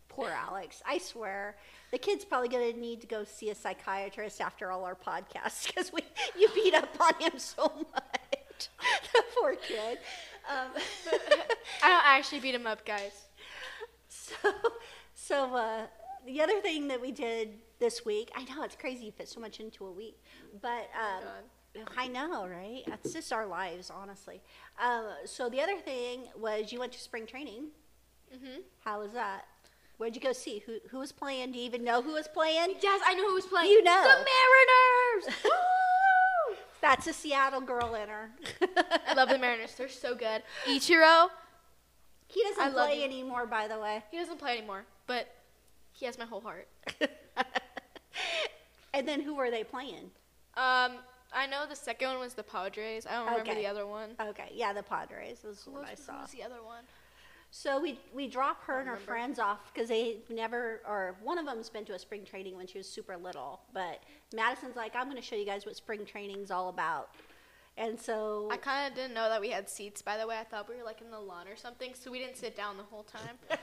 Poor 0.08 0.28
Alex. 0.28 0.82
I 0.86 0.98
swear. 0.98 1.56
The 1.90 1.98
kid's 1.98 2.24
probably 2.24 2.48
going 2.48 2.72
to 2.72 2.78
need 2.78 3.00
to 3.00 3.06
go 3.06 3.24
see 3.24 3.50
a 3.50 3.54
psychiatrist 3.54 4.40
after 4.40 4.70
all 4.70 4.84
our 4.84 4.94
podcasts 4.94 5.66
because 5.66 5.92
we 5.92 6.00
you 6.38 6.48
beat 6.54 6.74
up 6.74 6.88
on 7.00 7.14
him 7.20 7.38
so 7.38 7.72
much. 7.94 8.68
the 9.12 9.22
poor 9.38 9.56
kid. 9.56 9.98
Um, 10.48 10.70
I 11.82 11.88
don't 11.88 12.06
actually 12.06 12.40
beat 12.40 12.54
him 12.54 12.66
up, 12.66 12.84
guys. 12.86 13.24
so, 14.08 14.34
so 15.14 15.54
uh, 15.54 15.86
the 16.26 16.40
other 16.40 16.60
thing 16.60 16.88
that 16.88 17.00
we 17.00 17.12
did 17.12 17.50
this 17.78 18.04
week, 18.04 18.30
I 18.34 18.44
know 18.44 18.62
it's 18.62 18.76
crazy 18.76 19.06
you 19.06 19.12
fit 19.12 19.28
so 19.28 19.40
much 19.40 19.60
into 19.60 19.86
a 19.86 19.92
week, 19.92 20.18
but 20.62 20.88
um, 20.94 21.84
I 21.96 22.08
know, 22.08 22.46
right? 22.46 22.82
That's 22.86 23.12
just 23.12 23.32
our 23.32 23.46
lives, 23.46 23.90
honestly. 23.90 24.40
Uh, 24.80 25.14
so 25.24 25.48
the 25.48 25.60
other 25.60 25.76
thing 25.78 26.22
was 26.38 26.72
you 26.72 26.78
went 26.80 26.92
to 26.92 26.98
spring 27.00 27.26
training. 27.26 27.66
Mhm. 28.34 28.62
How 28.84 29.00
was 29.00 29.12
that? 29.12 29.46
Where'd 29.98 30.14
you 30.14 30.20
go 30.20 30.32
see? 30.32 30.58
Who 30.66 30.78
who 30.90 30.98
was 30.98 31.12
playing? 31.12 31.52
Do 31.52 31.58
you 31.58 31.64
even 31.64 31.82
know 31.84 32.02
who 32.02 32.12
was 32.14 32.28
playing? 32.28 32.74
Yes, 32.82 33.00
I 33.06 33.14
know 33.14 33.28
who 33.28 33.34
was 33.34 33.46
playing. 33.46 33.70
You 33.70 33.82
know. 33.82 34.02
the 34.02 34.26
Mariners. 34.26 35.36
That's 36.80 37.06
a 37.06 37.12
Seattle 37.12 37.60
girl 37.60 37.94
in 37.94 38.08
her. 38.08 38.30
I 39.06 39.14
love 39.14 39.28
the 39.28 39.38
Mariners. 39.38 39.74
They're 39.74 39.88
so 39.88 40.14
good. 40.14 40.42
Ichiro, 40.66 41.28
He 42.28 42.42
doesn't 42.42 42.62
I 42.62 42.70
play 42.70 43.02
anymore, 43.04 43.46
by 43.46 43.66
the 43.68 43.78
way. 43.78 44.02
he 44.10 44.18
doesn't 44.18 44.38
play 44.38 44.58
anymore, 44.58 44.84
but 45.06 45.28
he 45.92 46.06
has 46.06 46.18
my 46.18 46.24
whole 46.26 46.40
heart. 46.40 46.68
and 48.94 49.06
then 49.06 49.20
who 49.20 49.34
were 49.34 49.50
they 49.50 49.64
playing? 49.64 50.10
Um, 50.56 50.98
I 51.32 51.46
know 51.50 51.66
the 51.68 51.76
second 51.76 52.08
one 52.08 52.18
was 52.20 52.34
the 52.34 52.42
Padres. 52.42 53.06
I 53.06 53.12
don't 53.12 53.26
remember 53.26 53.50
Okay. 53.50 53.62
the 53.62 53.66
other 53.66 53.86
one. 53.86 54.10
Okay, 54.20 54.50
yeah, 54.54 54.72
the 54.72 54.82
Padres 54.82 55.42
was 55.44 55.66
what 55.66 55.84
I 55.84 55.94
saw. 55.94 56.22
was 56.22 56.30
the 56.30 56.42
other 56.42 56.62
one? 56.62 56.84
So 57.50 57.80
we 57.80 57.98
we 58.12 58.26
drop 58.26 58.62
her 58.64 58.80
and 58.80 58.88
her 58.88 58.94
remember. 58.94 59.12
friends 59.12 59.38
off 59.38 59.72
because 59.72 59.88
they 59.88 60.18
never, 60.28 60.82
or 60.86 61.16
one 61.22 61.38
of 61.38 61.46
them's 61.46 61.70
been 61.70 61.84
to 61.86 61.94
a 61.94 61.98
spring 61.98 62.24
training 62.24 62.56
when 62.56 62.66
she 62.66 62.78
was 62.78 62.88
super 62.88 63.16
little. 63.16 63.60
But 63.72 64.02
Madison's 64.34 64.76
like, 64.76 64.94
I'm 64.94 65.04
going 65.04 65.16
to 65.16 65.22
show 65.22 65.36
you 65.36 65.46
guys 65.46 65.64
what 65.64 65.76
spring 65.76 66.04
training's 66.04 66.50
all 66.50 66.68
about. 66.68 67.10
And 67.78 68.00
so 68.00 68.48
I 68.50 68.56
kind 68.56 68.90
of 68.90 68.96
didn't 68.96 69.14
know 69.14 69.28
that 69.28 69.40
we 69.40 69.50
had 69.50 69.68
seats. 69.68 70.00
By 70.00 70.16
the 70.16 70.26
way, 70.26 70.38
I 70.38 70.44
thought 70.44 70.68
we 70.68 70.76
were 70.76 70.84
like 70.84 71.02
in 71.02 71.10
the 71.10 71.20
lawn 71.20 71.46
or 71.46 71.56
something, 71.56 71.92
so 71.94 72.10
we 72.10 72.18
didn't 72.18 72.36
sit 72.36 72.56
down 72.56 72.76
the 72.76 72.82
whole 72.84 73.04
time. 73.04 73.36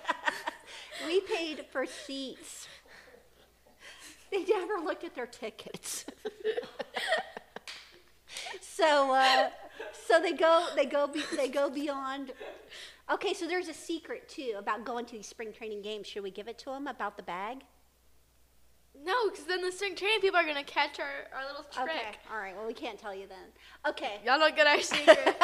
we 1.08 1.22
paid 1.22 1.66
for 1.72 1.86
seats. 1.86 2.68
They 4.32 4.44
never 4.46 4.76
looked 4.84 5.04
at 5.04 5.16
their 5.16 5.28
tickets. 5.28 6.06
so 8.62 9.14
uh, 9.14 9.50
so 9.92 10.20
they 10.22 10.34
go 10.34 10.68
they 10.76 10.86
go 10.86 11.08
be, 11.08 11.24
they 11.36 11.50
go 11.50 11.70
beyond. 11.70 12.32
Okay, 13.12 13.34
so 13.34 13.48
there's 13.48 13.68
a 13.68 13.74
secret 13.74 14.30
too 14.30 14.56
about 14.58 14.86
going 14.86 15.06
to 15.06 15.14
these 15.14 15.28
spring 15.28 15.52
training 15.52 15.82
games. 15.82 16.08
Should 16.08 16.24
we 16.24 16.32
give 16.32 16.48
it 16.48 16.58
to 16.60 16.66
them 16.66 16.88
about 16.88 17.18
the 17.18 17.24
bag? 17.24 17.64
no, 19.06 19.30
because 19.30 19.46
then 19.46 19.62
the 19.62 19.72
spring 19.72 19.96
training 19.96 20.20
people 20.22 20.40
are 20.40 20.46
gonna 20.46 20.64
catch 20.64 21.00
our, 21.00 21.28
our 21.36 21.46
little 21.48 21.64
trick. 21.64 21.90
Okay, 21.90 22.18
all 22.32 22.40
right. 22.40 22.56
Well, 22.56 22.68
we 22.68 22.74
can't 22.74 22.98
tell 23.00 23.14
you 23.14 23.28
then. 23.28 23.48
Okay. 23.88 24.20
Y'all 24.26 24.40
don't 24.40 24.56
get 24.56 24.68
our 24.68 24.80
secret. 24.80 25.18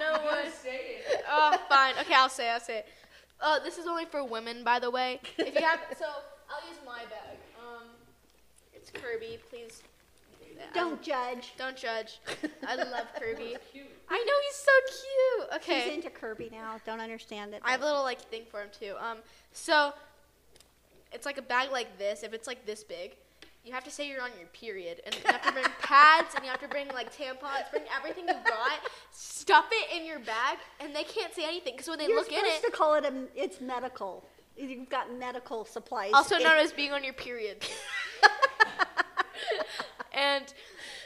no 0.00 0.12
one. 0.24 0.50
say 0.50 0.98
it 0.98 1.24
Oh, 1.30 1.56
fine. 1.68 1.94
Okay, 2.00 2.14
I'll 2.14 2.28
say. 2.28 2.48
it, 2.48 2.52
I'll 2.52 2.60
say. 2.60 2.78
it. 2.78 2.88
Uh, 3.40 3.58
this 3.60 3.78
is 3.78 3.86
only 3.86 4.06
for 4.06 4.24
women, 4.24 4.64
by 4.64 4.78
the 4.78 4.90
way. 4.90 5.20
If 5.38 5.54
you 5.54 5.60
have, 5.60 5.80
so 5.98 6.06
I'll 6.48 6.68
use 6.68 6.78
my 6.86 7.00
bag. 7.04 7.36
Um, 7.60 7.88
it's 8.72 8.90
Kirby. 8.90 9.38
Please. 9.50 9.82
Don't 10.72 11.02
judge. 11.02 11.52
Don't 11.58 11.76
judge. 11.76 12.20
I 12.66 12.76
love 12.76 13.06
Kirby. 13.18 13.56
I 14.08 14.18
know 14.18 14.32
he's 14.46 14.56
so 14.56 14.72
cute. 14.86 15.48
Okay. 15.56 15.84
He's 15.88 15.94
into 15.96 16.10
Kirby 16.10 16.48
now. 16.52 16.80
Don't 16.86 17.00
understand 17.00 17.54
it. 17.54 17.60
I 17.64 17.72
have 17.72 17.82
a 17.82 17.84
little 17.84 18.02
like 18.02 18.20
thing 18.30 18.42
for 18.50 18.60
him 18.62 18.68
too. 18.78 18.94
Um, 19.00 19.18
so 19.52 19.92
it's 21.12 21.26
like 21.26 21.38
a 21.38 21.42
bag 21.42 21.70
like 21.70 21.98
this. 21.98 22.22
If 22.22 22.32
it's 22.34 22.46
like 22.46 22.66
this 22.66 22.84
big, 22.84 23.16
you 23.64 23.72
have 23.72 23.84
to 23.84 23.90
say 23.90 24.08
you're 24.08 24.20
on 24.22 24.30
your 24.38 24.48
period, 24.48 25.00
and 25.06 25.14
you 25.14 25.20
have 25.26 25.42
to 25.42 25.52
bring 25.52 25.64
pads, 25.80 26.34
and 26.34 26.44
you 26.44 26.50
have 26.50 26.60
to 26.60 26.68
bring 26.68 26.88
like 26.88 27.14
tampons, 27.16 27.70
bring 27.70 27.84
everything 27.96 28.26
you 28.28 28.34
got, 28.44 28.80
stuff 29.10 29.66
it 29.72 29.96
in 29.98 30.06
your 30.06 30.18
bag, 30.18 30.58
and 30.80 30.94
they 30.94 31.04
can't 31.04 31.32
say 31.34 31.44
anything 31.44 31.72
because 31.74 31.88
when 31.88 31.98
they 31.98 32.06
You're 32.06 32.16
look 32.18 32.30
in 32.30 32.38
supposed 32.40 32.64
it, 32.64 32.66
to 32.66 32.72
call 32.72 32.94
it 32.94 33.04
a. 33.04 33.26
It's 33.34 33.60
medical. 33.60 34.24
You've 34.56 34.88
got 34.90 35.12
medical 35.18 35.64
supplies. 35.64 36.12
also 36.14 36.36
in- 36.36 36.42
known 36.42 36.58
as 36.58 36.72
being 36.72 36.92
on 36.92 37.02
your 37.04 37.14
period. 37.14 37.64
and 40.14 40.54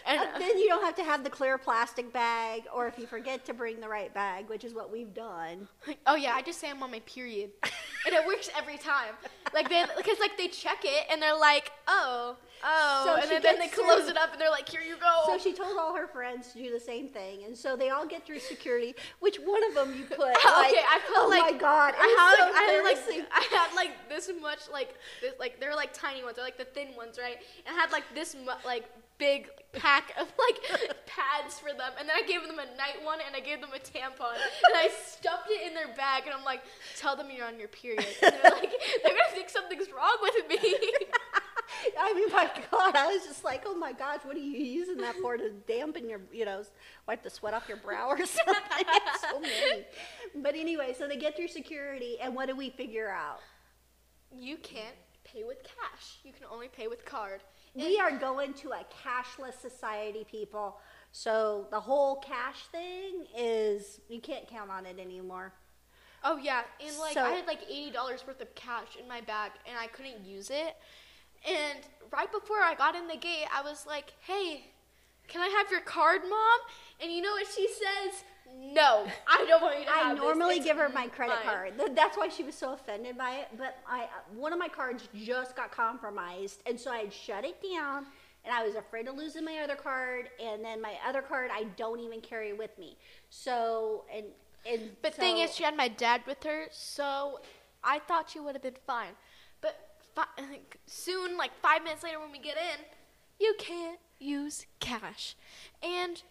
and 0.07 0.21
Uh, 0.21 0.39
then 0.39 0.59
you 0.59 0.69
don't 0.69 0.83
have 0.83 0.95
to 0.97 1.05
have 1.05 1.23
the 1.23 1.31
clear 1.31 1.59
plastic 1.59 2.13
bag, 2.13 2.63
or 2.75 2.87
if 2.87 2.99
you 2.99 3.07
forget 3.07 3.45
to 3.47 3.53
bring 3.55 3.81
the 3.81 3.89
right 3.89 4.13
bag, 4.15 4.49
which 4.49 4.65
is 4.65 4.73
what 4.75 4.91
we've 4.91 5.13
done. 5.13 5.69
Oh 6.07 6.15
yeah, 6.17 6.33
I 6.35 6.43
just 6.43 6.61
say 6.61 6.71
I'm 6.71 6.83
on 6.83 6.91
my 6.91 7.01
period, 7.01 7.51
and 8.09 8.17
it 8.17 8.27
works 8.27 8.49
every 8.57 8.79
time. 8.79 9.15
Like 9.55 9.69
they, 9.69 9.85
because 9.97 10.19
like 10.19 10.37
they 10.37 10.49
check 10.49 10.79
it 10.85 11.07
and 11.11 11.21
they're 11.23 11.39
like, 11.39 11.71
oh, 11.87 12.37
oh, 12.65 13.03
So 13.07 13.15
and 13.23 13.31
then, 13.31 13.43
then 13.43 13.55
they 13.59 13.67
gets 13.67 13.75
through- 13.77 13.85
close 13.85 14.09
it 14.09 14.17
up 14.17 14.33
and 14.33 14.41
they're 14.41 14.51
like, 14.51 14.69
here 14.69 14.81
you 14.81 14.97
go. 14.97 15.23
So 15.27 15.39
she 15.39 15.53
told 15.53 15.77
all 15.79 15.95
her 15.95 16.07
friends 16.07 16.53
to 16.53 16.59
do 16.59 16.73
the 16.73 16.81
same 16.81 17.09
thing, 17.09 17.45
and 17.45 17.57
so 17.57 17.77
they 17.77 17.91
all 17.91 18.07
get 18.07 18.27
through 18.27 18.41
security. 18.41 18.95
Which 19.21 19.37
one 19.37 19.63
of 19.69 19.75
them 19.75 19.95
you 19.97 20.05
put? 20.09 20.19
Like, 20.19 20.37
okay, 20.37 20.83
I 20.85 21.01
put 21.07 21.17
oh 21.17 21.29
like 21.29 21.53
my 21.55 21.59
god, 21.59 21.95
I 21.99 22.09
had, 22.19 22.37
so 22.37 22.45
like, 22.45 22.55
I 22.55 22.63
had 22.73 22.85
like 22.85 23.29
I 23.33 23.57
had 23.57 23.75
like 23.77 24.09
this 24.09 24.31
much 24.41 24.61
like 24.73 24.95
this 25.21 25.35
like 25.39 25.61
they're 25.61 25.75
like 25.77 25.93
tiny 25.93 26.23
ones, 26.25 26.37
they're 26.37 26.45
like 26.45 26.59
the 26.59 26.65
thin 26.65 26.89
ones, 26.97 27.19
right? 27.23 27.37
And 27.67 27.77
I 27.77 27.81
had 27.81 27.93
like 27.93 28.05
this 28.15 28.35
mu- 28.35 28.53
like 28.65 28.85
big 29.19 29.49
pack 29.73 30.13
of 30.19 30.33
like 30.39 30.97
pads 31.07 31.59
for 31.59 31.71
them, 31.71 31.93
and 31.99 32.09
then 32.09 32.17
I 32.17 32.27
gave 32.27 32.43
them 32.43 32.59
a 32.59 32.77
night 32.77 33.05
one, 33.05 33.19
and 33.25 33.35
I 33.35 33.41
gave 33.41 33.61
them 33.61 33.71
a 33.75 33.79
tampon, 33.79 34.35
and 34.35 34.75
I 34.75 34.89
stuffed 35.07 35.49
it 35.51 35.67
in 35.67 35.75
their 35.75 35.95
bag, 35.95 36.25
and 36.27 36.35
I'm 36.35 36.45
like, 36.45 36.63
tell 36.97 37.17
them 37.17 37.29
you're 37.35 37.47
on 37.47 37.59
your 37.59 37.69
period, 37.69 38.07
and 38.23 38.33
they're 38.33 38.51
like, 38.53 38.73
they're 39.03 39.13
gonna 39.13 39.35
think 39.35 39.51
something's 39.51 39.89
wrong 39.93 40.17
with 40.23 40.49
me. 40.49 40.59
I 42.01 42.15
mean, 42.15 42.33
my 42.33 42.51
God, 42.71 42.97
I 42.97 43.13
was 43.13 43.25
just 43.27 43.45
like, 43.45 43.63
oh 43.67 43.75
my 43.75 43.93
gosh, 43.93 44.21
what 44.25 44.37
are 44.37 44.41
you 44.41 44.59
using 44.59 44.97
that 44.99 45.15
for 45.21 45.37
to 45.37 45.51
dampen 45.67 46.09
your, 46.09 46.21
you 46.33 46.45
know, 46.45 46.63
wipe 47.07 47.23
the 47.23 47.31
sweat 47.31 47.55
off 47.55 47.69
your 47.69 47.77
brow 47.77 48.09
or 48.09 48.25
something? 48.25 48.87
So 49.21 49.39
mean. 49.39 49.85
But 50.37 50.55
anyway, 50.57 50.95
so 50.99 51.07
they 51.07 51.17
get 51.17 51.37
through 51.37 51.49
security, 51.49 52.17
and 52.23 52.35
what 52.35 52.49
do 52.49 52.57
we 52.57 52.71
figure 52.71 53.11
out? 53.11 53.41
you 54.37 54.57
can't 54.59 54.97
pay 55.25 55.45
with 55.45 55.63
cash. 55.63 56.19
You 56.25 56.33
can 56.33 56.45
only 56.51 56.69
pay 56.69 56.89
with 56.89 57.05
card. 57.05 57.43
We 57.87 57.99
are 57.99 58.11
going 58.19 58.55
to 58.55 58.71
a 58.73 58.85
cashless 59.05 59.61
society, 59.61 60.27
people. 60.31 60.79
So 61.13 61.67
the 61.71 61.81
whole 61.81 62.17
cash 62.17 62.63
thing 62.73 63.27
is, 63.37 64.01
you 64.09 64.21
can't 64.21 64.47
count 64.49 64.71
on 64.71 64.85
it 64.87 64.99
anymore. 64.99 65.53
Oh 66.25 66.37
yeah, 66.37 66.63
and 66.85 66.99
like 66.99 67.15
So- 67.15 67.23
I 67.23 67.31
had 67.31 67.47
like 67.47 67.63
eighty 67.69 67.91
dollars 67.93 68.27
worth 68.27 68.41
of 68.41 68.53
cash 68.55 68.97
in 69.01 69.07
my 69.07 69.21
bag, 69.21 69.53
and 69.67 69.79
I 69.79 69.87
couldn't 69.87 70.25
use 70.25 70.51
it. 70.51 70.77
And 71.47 71.79
right 72.13 72.31
before 72.33 72.59
I 72.59 72.75
got 72.75 72.97
in 72.97 73.07
the 73.07 73.17
gate, 73.17 73.47
I 73.55 73.63
was 73.63 73.87
like, 73.87 74.13
"Hey, 74.21 74.73
can 75.29 75.41
I 75.41 75.49
have 75.49 75.71
your 75.71 75.81
card, 75.81 76.23
mom?" 76.29 76.59
And 77.01 77.13
you 77.13 77.23
know 77.23 77.33
what 77.33 77.47
she 77.55 77.69
says? 77.69 78.25
No, 78.57 79.07
I 79.27 79.45
don't 79.47 79.63
want 79.63 79.79
you 79.79 79.85
to 79.85 79.91
I 79.91 79.99
have 79.99 80.17
this. 80.17 80.23
I 80.23 80.27
normally 80.27 80.61
give 80.61 80.77
her 80.77 80.89
my 80.89 81.07
credit 81.07 81.37
mine." 81.45 81.73
card. 81.77 81.95
That's 81.95 82.17
why 82.17 82.29
she 82.29 82.43
was 82.43 82.55
so 82.55 82.73
offended 82.73 83.17
by 83.17 83.37
it. 83.37 83.49
But 83.57 83.79
I, 83.87 84.09
one 84.35 84.53
of 84.53 84.59
my 84.59 84.69
cards 84.69 85.09
just 85.15 85.55
got 85.55 85.71
compromised, 85.71 86.63
and 86.67 86.81
so 86.81 86.91
I 86.91 86.99
had 86.99 87.13
shut 87.13 87.45
it 87.45 87.63
down. 87.63 88.07
And 88.45 88.55
I 88.55 88.65
was 88.65 88.77
afraid 88.77 89.09
of 89.09 89.17
losing 89.17 89.45
my 89.45 89.59
other 89.59 89.75
card, 89.75 90.31
and 90.43 90.65
then 90.65 90.81
my 90.81 90.95
other 91.07 91.21
card 91.21 91.51
I 91.53 91.65
don't 91.77 92.01
even 92.01 92.21
carry 92.21 92.53
with 92.53 92.77
me. 92.79 92.97
So 93.31 94.05
and 94.15 94.27
and 94.67 94.91
But 95.03 95.15
so, 95.15 95.21
thing 95.21 95.39
is, 95.39 95.55
she 95.55 95.65
had 95.65 95.77
my 95.77 95.89
dad 95.89 96.23
with 96.27 96.43
her, 96.45 96.67
so 96.71 97.41
I 97.85 97.99
thought 98.01 98.31
she 98.31 98.41
would 98.41 98.55
have 98.55 98.63
been 98.63 98.77
fine. 98.87 99.13
But 99.61 99.77
fi- 100.15 100.25
soon, 100.87 101.37
like 101.37 101.51
five 101.61 101.83
minutes 101.83 102.03
later, 102.03 102.21
when 102.21 102.33
we 102.33 102.39
get 102.39 102.57
in, 102.57 102.85
you 103.39 103.55
can't 103.59 103.99
use 104.19 104.67
cash, 104.81 105.37
and 105.83 106.23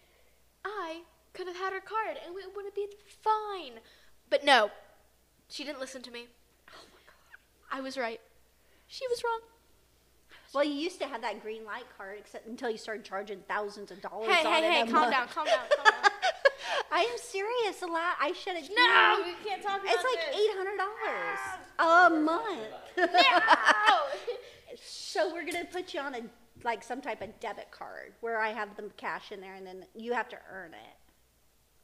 I 0.64 1.02
could 1.32 1.46
have 1.46 1.56
had 1.56 1.72
her 1.72 1.80
card, 1.80 2.16
and 2.24 2.36
it 2.36 2.50
would 2.54 2.64
have 2.64 2.74
been 2.74 2.88
fine. 3.06 3.80
But 4.30 4.44
no, 4.44 4.70
she 5.48 5.64
didn't 5.64 5.80
listen 5.80 6.02
to 6.02 6.10
me. 6.10 6.26
Oh 6.70 6.84
my 6.92 7.00
god, 7.06 7.78
I 7.78 7.80
was 7.80 7.96
right. 7.96 8.20
She 8.86 9.06
was 9.08 9.22
wrong. 9.24 9.40
well, 10.54 10.64
you 10.64 10.72
used 10.74 10.98
to 11.00 11.06
have 11.06 11.20
that 11.22 11.42
green 11.42 11.64
light 11.64 11.84
card, 11.96 12.16
except 12.18 12.46
until 12.46 12.70
you 12.70 12.78
started 12.78 13.04
charging 13.04 13.40
thousands 13.48 13.90
of 13.90 14.00
dollars 14.00 14.28
Hey, 14.32 14.46
on 14.46 14.52
hey, 14.62 14.80
it. 14.80 14.86
hey, 14.86 14.92
calm 14.92 15.10
down, 15.10 15.28
calm 15.28 15.46
down, 15.46 15.58
calm 15.76 15.84
down. 15.84 16.10
I 16.90 17.00
am 17.02 17.18
serious. 17.18 17.82
A 17.82 17.86
lot. 17.86 18.16
I 18.20 18.32
should 18.32 18.56
have. 18.56 18.68
No, 18.74 19.22
we 19.24 19.48
can't 19.48 19.62
talk 19.62 19.80
about 19.82 19.84
it. 19.84 19.94
It's 19.94 20.04
like 20.04 20.34
eight 20.34 20.50
hundred 20.56 20.78
dollars 20.78 22.16
a 22.18 22.20
month. 22.20 22.58
No. 22.96 23.04
So 24.80 25.32
we're 25.32 25.44
gonna 25.44 25.64
put 25.64 25.92
you 25.94 26.00
on 26.00 26.14
a 26.14 26.20
like 26.64 26.82
some 26.82 27.00
type 27.00 27.22
of 27.22 27.38
debit 27.40 27.70
card 27.70 28.12
where 28.20 28.40
I 28.40 28.50
have 28.50 28.76
the 28.76 28.90
cash 28.96 29.32
in 29.32 29.40
there, 29.40 29.54
and 29.54 29.66
then 29.66 29.84
you 29.94 30.12
have 30.12 30.28
to 30.30 30.36
earn 30.52 30.72
it 30.74 30.98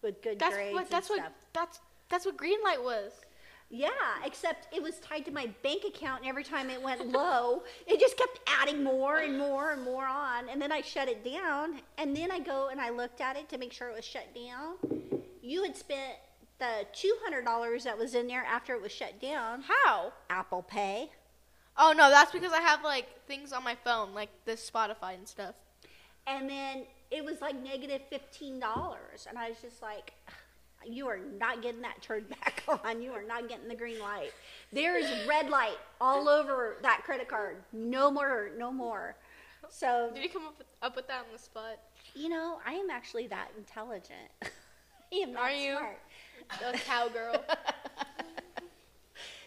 with 0.02 0.22
good 0.22 0.38
that's 0.38 0.54
grades 0.54 0.74
what. 0.74 0.90
That's 0.90 1.10
and 1.10 1.18
what. 1.18 1.24
stuff. 1.24 1.38
That's 1.52 1.80
that's 2.08 2.26
what 2.26 2.36
green 2.36 2.58
light 2.62 2.82
was. 2.82 3.12
Yeah, 3.70 3.88
except 4.24 4.72
it 4.74 4.82
was 4.82 5.00
tied 5.00 5.24
to 5.24 5.32
my 5.32 5.48
bank 5.62 5.84
account, 5.84 6.20
and 6.20 6.28
every 6.28 6.44
time 6.44 6.70
it 6.70 6.80
went 6.80 7.08
low, 7.12 7.62
it 7.86 7.98
just 7.98 8.16
kept 8.16 8.38
adding 8.60 8.84
more 8.84 9.18
and 9.18 9.38
more 9.38 9.72
and 9.72 9.82
more 9.82 10.04
on. 10.04 10.48
And 10.48 10.60
then 10.60 10.70
I 10.70 10.80
shut 10.82 11.08
it 11.08 11.24
down, 11.24 11.80
and 11.98 12.16
then 12.16 12.30
I 12.30 12.38
go 12.38 12.68
and 12.68 12.80
I 12.80 12.90
looked 12.90 13.20
at 13.20 13.36
it 13.36 13.48
to 13.48 13.58
make 13.58 13.72
sure 13.72 13.88
it 13.88 13.96
was 13.96 14.04
shut 14.04 14.28
down. 14.34 14.76
You 15.42 15.64
had 15.64 15.76
spent 15.76 16.14
the 16.58 16.86
two 16.92 17.16
hundred 17.22 17.44
dollars 17.44 17.84
that 17.84 17.98
was 17.98 18.14
in 18.14 18.28
there 18.28 18.44
after 18.44 18.74
it 18.74 18.82
was 18.82 18.92
shut 18.92 19.20
down. 19.20 19.62
How? 19.62 20.12
Apple 20.30 20.62
Pay. 20.62 21.10
Oh 21.76 21.92
no, 21.96 22.08
that's 22.10 22.30
because 22.32 22.52
I 22.52 22.60
have 22.60 22.84
like 22.84 23.06
things 23.26 23.52
on 23.52 23.64
my 23.64 23.74
phone, 23.84 24.14
like 24.14 24.30
this 24.44 24.68
Spotify 24.70 25.14
and 25.14 25.26
stuff. 25.26 25.54
And 26.26 26.48
then 26.48 26.84
it 27.10 27.24
was 27.24 27.40
like 27.40 27.60
negative 27.62 28.02
fifteen 28.08 28.60
dollars, 28.60 29.26
and 29.28 29.36
I 29.38 29.48
was 29.48 29.58
just 29.60 29.82
like, 29.82 30.12
"You 30.86 31.08
are 31.08 31.18
not 31.38 31.62
getting 31.62 31.82
that 31.82 32.00
turned 32.00 32.28
back 32.40 32.62
on. 32.68 33.02
You 33.02 33.12
are 33.12 33.22
not 33.24 33.48
getting 33.48 33.68
the 33.68 33.74
green 33.74 33.98
light. 33.98 34.30
There 34.72 34.96
is 34.96 35.10
red 35.28 35.50
light 35.50 35.76
all 36.00 36.28
over 36.28 36.76
that 36.82 37.02
credit 37.04 37.28
card. 37.28 37.56
No 37.72 38.10
more, 38.10 38.50
no 38.56 38.70
more." 38.70 39.16
So 39.70 40.10
Did 40.14 40.22
you 40.22 40.28
come 40.28 40.44
up 40.46 40.58
with, 40.58 40.66
up 40.82 40.94
with 40.94 41.08
that 41.08 41.20
on 41.20 41.32
the 41.32 41.38
spot? 41.38 41.78
you 42.14 42.28
know, 42.28 42.58
I 42.64 42.74
am 42.74 42.90
actually 42.90 43.26
that 43.28 43.48
intelligent. 43.58 44.30
I 45.12 45.16
am 45.16 45.36
Are 45.36 45.50
you? 45.50 45.76
smart. 45.78 45.98
The 46.72 46.78
cowgirl. 46.78 47.44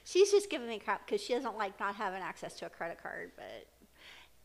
She's 0.07 0.31
just 0.31 0.49
giving 0.49 0.69
me 0.69 0.79
crap 0.79 1.05
because 1.05 1.21
she 1.21 1.33
doesn't 1.33 1.57
like 1.57 1.77
not 1.81 1.95
having 1.95 2.21
access 2.21 2.53
to 2.59 2.65
a 2.65 2.69
credit 2.69 2.97
card. 3.03 3.31
But 3.35 3.67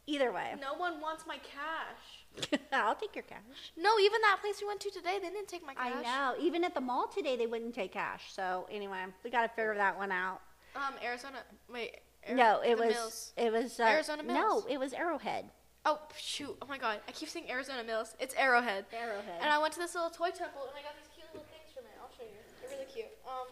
either 0.08 0.32
way, 0.32 0.54
no 0.60 0.74
one 0.74 1.00
wants 1.00 1.24
my 1.24 1.36
cash. 1.36 2.58
I'll 2.72 2.96
take 2.96 3.14
your 3.14 3.22
cash. 3.22 3.38
No, 3.76 3.96
even 4.00 4.20
that 4.22 4.38
place 4.40 4.56
we 4.60 4.66
went 4.66 4.80
to 4.80 4.90
today, 4.90 5.18
they 5.22 5.30
didn't 5.30 5.46
take 5.46 5.64
my 5.64 5.74
cash. 5.74 5.92
I 5.98 6.02
know. 6.02 6.34
Even 6.40 6.64
at 6.64 6.74
the 6.74 6.80
mall 6.80 7.06
today, 7.06 7.36
they 7.36 7.46
wouldn't 7.46 7.76
take 7.76 7.92
cash. 7.92 8.32
So 8.32 8.66
anyway, 8.72 9.04
we 9.22 9.30
got 9.30 9.42
to 9.42 9.48
figure 9.50 9.76
that 9.76 9.96
one 9.96 10.10
out. 10.10 10.40
Um, 10.74 10.94
Arizona. 11.04 11.38
Wait. 11.72 11.98
Ari- 12.26 12.36
no, 12.36 12.60
it 12.66 12.76
was 12.76 12.94
Mills. 12.94 13.32
it 13.36 13.52
was 13.52 13.78
uh, 13.78 13.84
Arizona 13.84 14.24
Mills. 14.24 14.64
No, 14.64 14.64
it 14.68 14.80
was 14.80 14.92
Arrowhead. 14.92 15.44
Oh 15.84 15.98
shoot! 16.16 16.56
Oh 16.62 16.66
my 16.68 16.78
god! 16.78 17.00
I 17.08 17.10
keep 17.10 17.28
saying 17.28 17.50
Arizona 17.50 17.82
Mills. 17.82 18.14
It's 18.20 18.34
Arrowhead. 18.38 18.86
Arrowhead. 18.94 19.42
And 19.42 19.50
I 19.50 19.58
went 19.58 19.74
to 19.74 19.80
this 19.80 19.94
little 19.94 20.10
toy 20.10 20.30
temple, 20.30 20.62
and 20.70 20.78
I 20.78 20.82
got 20.86 20.94
these 20.94 21.10
cute 21.10 21.26
little 21.34 21.46
things 21.50 21.74
from 21.74 21.82
it. 21.90 21.98
I'll 21.98 22.10
show 22.14 22.22
you. 22.22 22.38
They're 22.62 22.70
really 22.78 22.86
cute. 22.86 23.10
Um, 23.26 23.50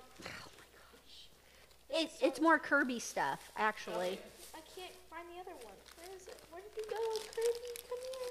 It, 1.93 2.11
it's 2.23 2.41
more 2.41 2.59
Kirby 2.59 2.99
stuff, 2.99 3.51
actually. 3.57 4.19
I 4.55 4.61
can't 4.75 4.95
find 5.11 5.27
the 5.35 5.41
other 5.41 5.57
one. 5.65 5.75
Where 5.99 6.17
is 6.17 6.27
it? 6.29 6.39
Where 6.51 6.63
did 6.63 6.71
you 6.77 6.85
go, 6.89 6.97
Kirby? 7.19 7.71
Come 7.89 7.99
here. 7.99 8.31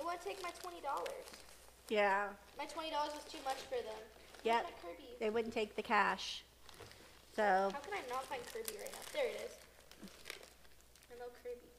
It 0.00 0.04
won't 0.04 0.20
take 0.22 0.42
my 0.42 0.50
twenty 0.60 0.80
dollars. 0.80 1.26
Yeah. 1.88 2.28
My 2.58 2.64
twenty 2.66 2.90
dollars 2.90 3.12
was 3.14 3.24
too 3.30 3.38
much 3.44 3.58
for 3.70 3.76
them. 3.82 4.02
Yep. 4.44 4.66
Kirby? 4.82 5.08
They 5.20 5.30
wouldn't 5.30 5.54
take 5.54 5.76
the 5.76 5.82
cash. 5.82 6.42
So 7.36 7.70
How 7.72 7.78
can 7.78 7.94
I 7.94 8.02
not 8.10 8.24
find 8.24 8.42
Kirby 8.52 8.78
right 8.80 8.90
now? 8.92 8.98
There 9.12 9.26
it 9.26 9.40
is. 9.46 9.52
Hello, 11.10 11.30
Kirby. 11.42 11.70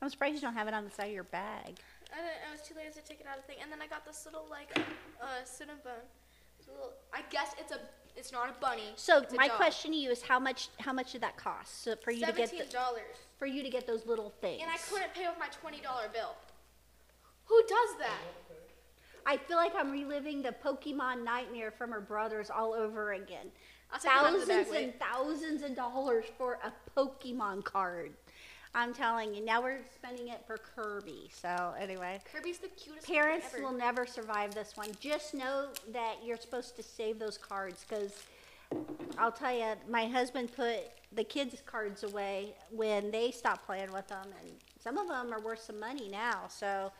I'm 0.00 0.08
surprised 0.08 0.34
you 0.36 0.40
don't 0.40 0.54
have 0.54 0.68
it 0.68 0.74
on 0.74 0.84
the 0.84 0.90
side 0.90 1.06
of 1.06 1.12
your 1.12 1.24
bag. 1.24 1.78
I, 2.12 2.48
I 2.48 2.52
was 2.52 2.60
too 2.62 2.74
lazy 2.76 3.00
to 3.00 3.06
take 3.06 3.20
it 3.20 3.26
out 3.26 3.38
of 3.38 3.46
the 3.46 3.52
thing, 3.52 3.62
and 3.62 3.72
then 3.72 3.80
I 3.82 3.86
got 3.86 4.04
this 4.04 4.24
little 4.24 4.46
like 4.50 4.70
uh 5.20 5.42
cinnamon. 5.44 6.02
It's 6.06 6.21
little. 6.72 6.92
I 7.12 7.20
guess 7.30 7.54
it's 7.58 7.72
a. 7.72 7.80
It's 8.14 8.30
not 8.30 8.50
a 8.50 8.60
bunny. 8.60 8.92
So 8.96 9.24
my 9.34 9.48
dog. 9.48 9.56
question 9.56 9.92
to 9.92 9.96
you 9.96 10.10
is 10.10 10.20
how 10.20 10.38
much 10.38 10.68
how 10.78 10.92
much 10.92 11.12
did 11.12 11.22
that 11.22 11.36
cost 11.38 11.82
so 11.82 11.96
for 11.96 12.10
you 12.10 12.26
to 12.26 12.32
get 12.32 12.50
Seventeen 12.50 12.66
the, 12.66 12.72
dollars. 12.72 13.16
for 13.38 13.46
you 13.46 13.62
to 13.62 13.70
get 13.70 13.86
those 13.86 14.04
little 14.06 14.34
things? 14.40 14.60
And 14.60 14.70
I 14.70 14.76
couldn't 14.76 15.14
pay 15.14 15.26
with 15.28 15.38
my 15.38 15.48
twenty 15.48 15.80
dollar 15.80 16.08
bill. 16.12 16.34
Who 17.46 17.60
does 17.62 17.98
that? 18.00 18.18
I 19.24 19.36
feel 19.36 19.56
like 19.56 19.72
I'm 19.76 19.90
reliving 19.90 20.42
the 20.42 20.54
Pokemon 20.64 21.24
nightmare 21.24 21.70
from 21.70 21.90
her 21.90 22.00
brothers 22.00 22.50
all 22.50 22.74
over 22.74 23.12
again. 23.12 23.46
I'll 23.92 23.98
take 24.00 24.10
it 24.10 24.16
out 24.16 24.34
of 24.34 24.40
the 24.40 24.46
bag, 24.46 24.66
Thousands 24.66 24.82
and 24.82 24.94
thousands 24.98 25.62
of 25.62 25.76
dollars 25.76 26.24
for 26.36 26.58
a 26.64 26.72
Pokemon 26.98 27.64
card. 27.64 28.12
I'm 28.74 28.94
telling 28.94 29.34
you, 29.34 29.44
now 29.44 29.60
we're 29.62 29.80
spending 29.94 30.28
it 30.28 30.42
for 30.46 30.56
Kirby. 30.56 31.28
So 31.32 31.74
anyway, 31.78 32.20
Kirby's 32.32 32.58
the 32.58 32.68
cutest. 32.68 33.06
parents 33.06 33.46
will 33.58 33.72
never 33.72 34.06
survive 34.06 34.54
this 34.54 34.76
one. 34.76 34.88
Just 34.98 35.34
know 35.34 35.68
that 35.92 36.16
you're 36.24 36.38
supposed 36.38 36.74
to 36.76 36.82
save 36.82 37.18
those 37.18 37.36
cards 37.36 37.84
because 37.86 38.22
I'll 39.18 39.32
tell 39.32 39.54
you, 39.54 39.74
my 39.90 40.06
husband 40.06 40.52
put 40.56 40.78
the 41.14 41.24
kids' 41.24 41.62
cards 41.66 42.02
away 42.02 42.54
when 42.70 43.10
they 43.10 43.30
stopped 43.30 43.66
playing 43.66 43.92
with 43.92 44.08
them, 44.08 44.26
and 44.40 44.50
some 44.82 44.96
of 44.96 45.06
them 45.08 45.32
are 45.34 45.40
worth 45.40 45.60
some 45.62 45.78
money 45.78 46.08
now. 46.08 46.44
So, 46.48 46.90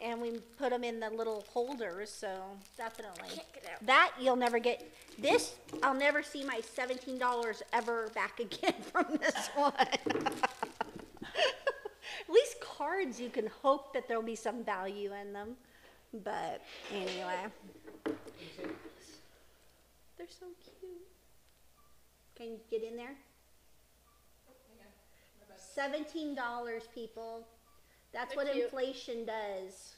and 0.00 0.20
we 0.22 0.38
put 0.56 0.70
them 0.70 0.84
in 0.84 1.00
the 1.00 1.10
little 1.10 1.44
holders. 1.52 2.10
So 2.12 2.28
definitely 2.76 3.28
Can't 3.34 3.52
get 3.52 3.64
out. 3.72 3.86
that 3.86 4.12
you'll 4.20 4.36
never 4.36 4.60
get. 4.60 4.88
This 5.18 5.56
I'll 5.82 5.94
never 5.94 6.22
see 6.22 6.44
my 6.44 6.60
seventeen 6.60 7.18
dollars 7.18 7.64
ever 7.72 8.08
back 8.14 8.38
again 8.46 8.74
from 8.92 9.06
this 9.20 9.48
one. 9.56 9.72
At 12.28 12.32
least 12.32 12.60
cards, 12.60 13.20
you 13.20 13.28
can 13.28 13.46
hope 13.62 13.92
that 13.94 14.08
there'll 14.08 14.22
be 14.22 14.34
some 14.36 14.64
value 14.64 15.12
in 15.20 15.32
them. 15.32 15.56
But 16.24 16.62
anyway, 16.92 17.46
They're 20.16 20.26
so 20.28 20.46
cute. 20.64 21.06
can 22.36 22.46
you 22.52 22.58
get 22.70 22.82
in 22.82 22.96
there? 22.96 23.14
Seventeen 25.74 26.34
dollars, 26.34 26.84
people. 26.94 27.46
That's 28.12 28.34
They're 28.34 28.44
what 28.44 28.52
cute. 28.52 28.64
inflation 28.64 29.26
does. 29.26 29.94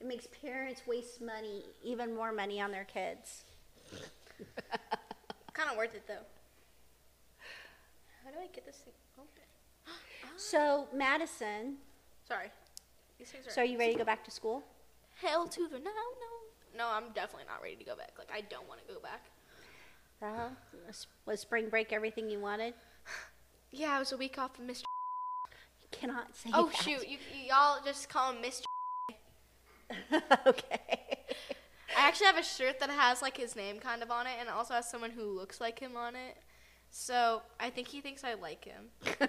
It 0.00 0.06
makes 0.06 0.26
parents 0.42 0.82
waste 0.86 1.20
money, 1.20 1.64
even 1.84 2.14
more 2.14 2.32
money 2.32 2.60
on 2.60 2.72
their 2.72 2.84
kids. 2.84 3.44
Kind 5.52 5.70
of 5.70 5.76
worth 5.76 5.94
it 5.94 6.06
though. 6.08 6.24
How 8.24 8.30
do 8.30 8.38
I 8.38 8.46
get 8.52 8.64
this 8.66 8.76
thing 8.76 8.94
open? 9.18 9.49
So 10.36 10.88
Madison, 10.94 11.76
Sorry. 12.26 12.50
These 13.18 13.28
things 13.28 13.46
are. 13.46 13.50
so 13.50 13.60
are 13.62 13.64
you 13.64 13.78
ready 13.78 13.92
to 13.92 13.98
go 13.98 14.04
back 14.04 14.24
to 14.24 14.30
school? 14.30 14.62
Hell 15.20 15.46
to 15.48 15.68
the 15.68 15.78
no, 15.78 15.84
no. 15.84 16.30
No, 16.76 16.88
I'm 16.88 17.12
definitely 17.12 17.46
not 17.48 17.62
ready 17.62 17.76
to 17.76 17.84
go 17.84 17.96
back. 17.96 18.12
Like 18.18 18.30
I 18.32 18.40
don't 18.42 18.66
want 18.68 18.80
to 18.86 18.94
go 18.94 19.00
back. 19.00 19.24
Uh-huh. 20.22 20.48
Was 21.26 21.40
spring 21.40 21.68
break 21.68 21.92
everything 21.92 22.30
you 22.30 22.38
wanted? 22.40 22.74
Yeah, 23.72 23.92
I 23.92 23.98
was 23.98 24.12
a 24.12 24.16
week 24.16 24.38
off 24.38 24.58
of 24.58 24.64
Mr. 24.64 24.82
You 25.80 25.88
cannot 25.90 26.34
say 26.36 26.50
Oh 26.52 26.66
that. 26.66 26.76
shoot, 26.76 27.08
you, 27.08 27.18
you 27.34 27.48
y'all 27.48 27.78
just 27.84 28.08
call 28.08 28.32
him 28.32 28.42
Mr. 28.42 28.62
okay. 30.46 30.78
I 31.96 32.08
actually 32.08 32.26
have 32.26 32.38
a 32.38 32.42
shirt 32.42 32.78
that 32.80 32.90
has 32.90 33.22
like 33.22 33.36
his 33.36 33.56
name 33.56 33.78
kind 33.78 34.02
of 34.02 34.10
on 34.10 34.26
it, 34.26 34.34
and 34.38 34.48
it 34.48 34.54
also 34.54 34.74
has 34.74 34.88
someone 34.88 35.10
who 35.10 35.24
looks 35.24 35.60
like 35.60 35.78
him 35.78 35.96
on 35.96 36.14
it. 36.16 36.36
So 36.90 37.42
I 37.58 37.70
think 37.70 37.88
he 37.88 38.00
thinks 38.00 38.24
I 38.24 38.34
like 38.34 38.64
him. 38.64 38.86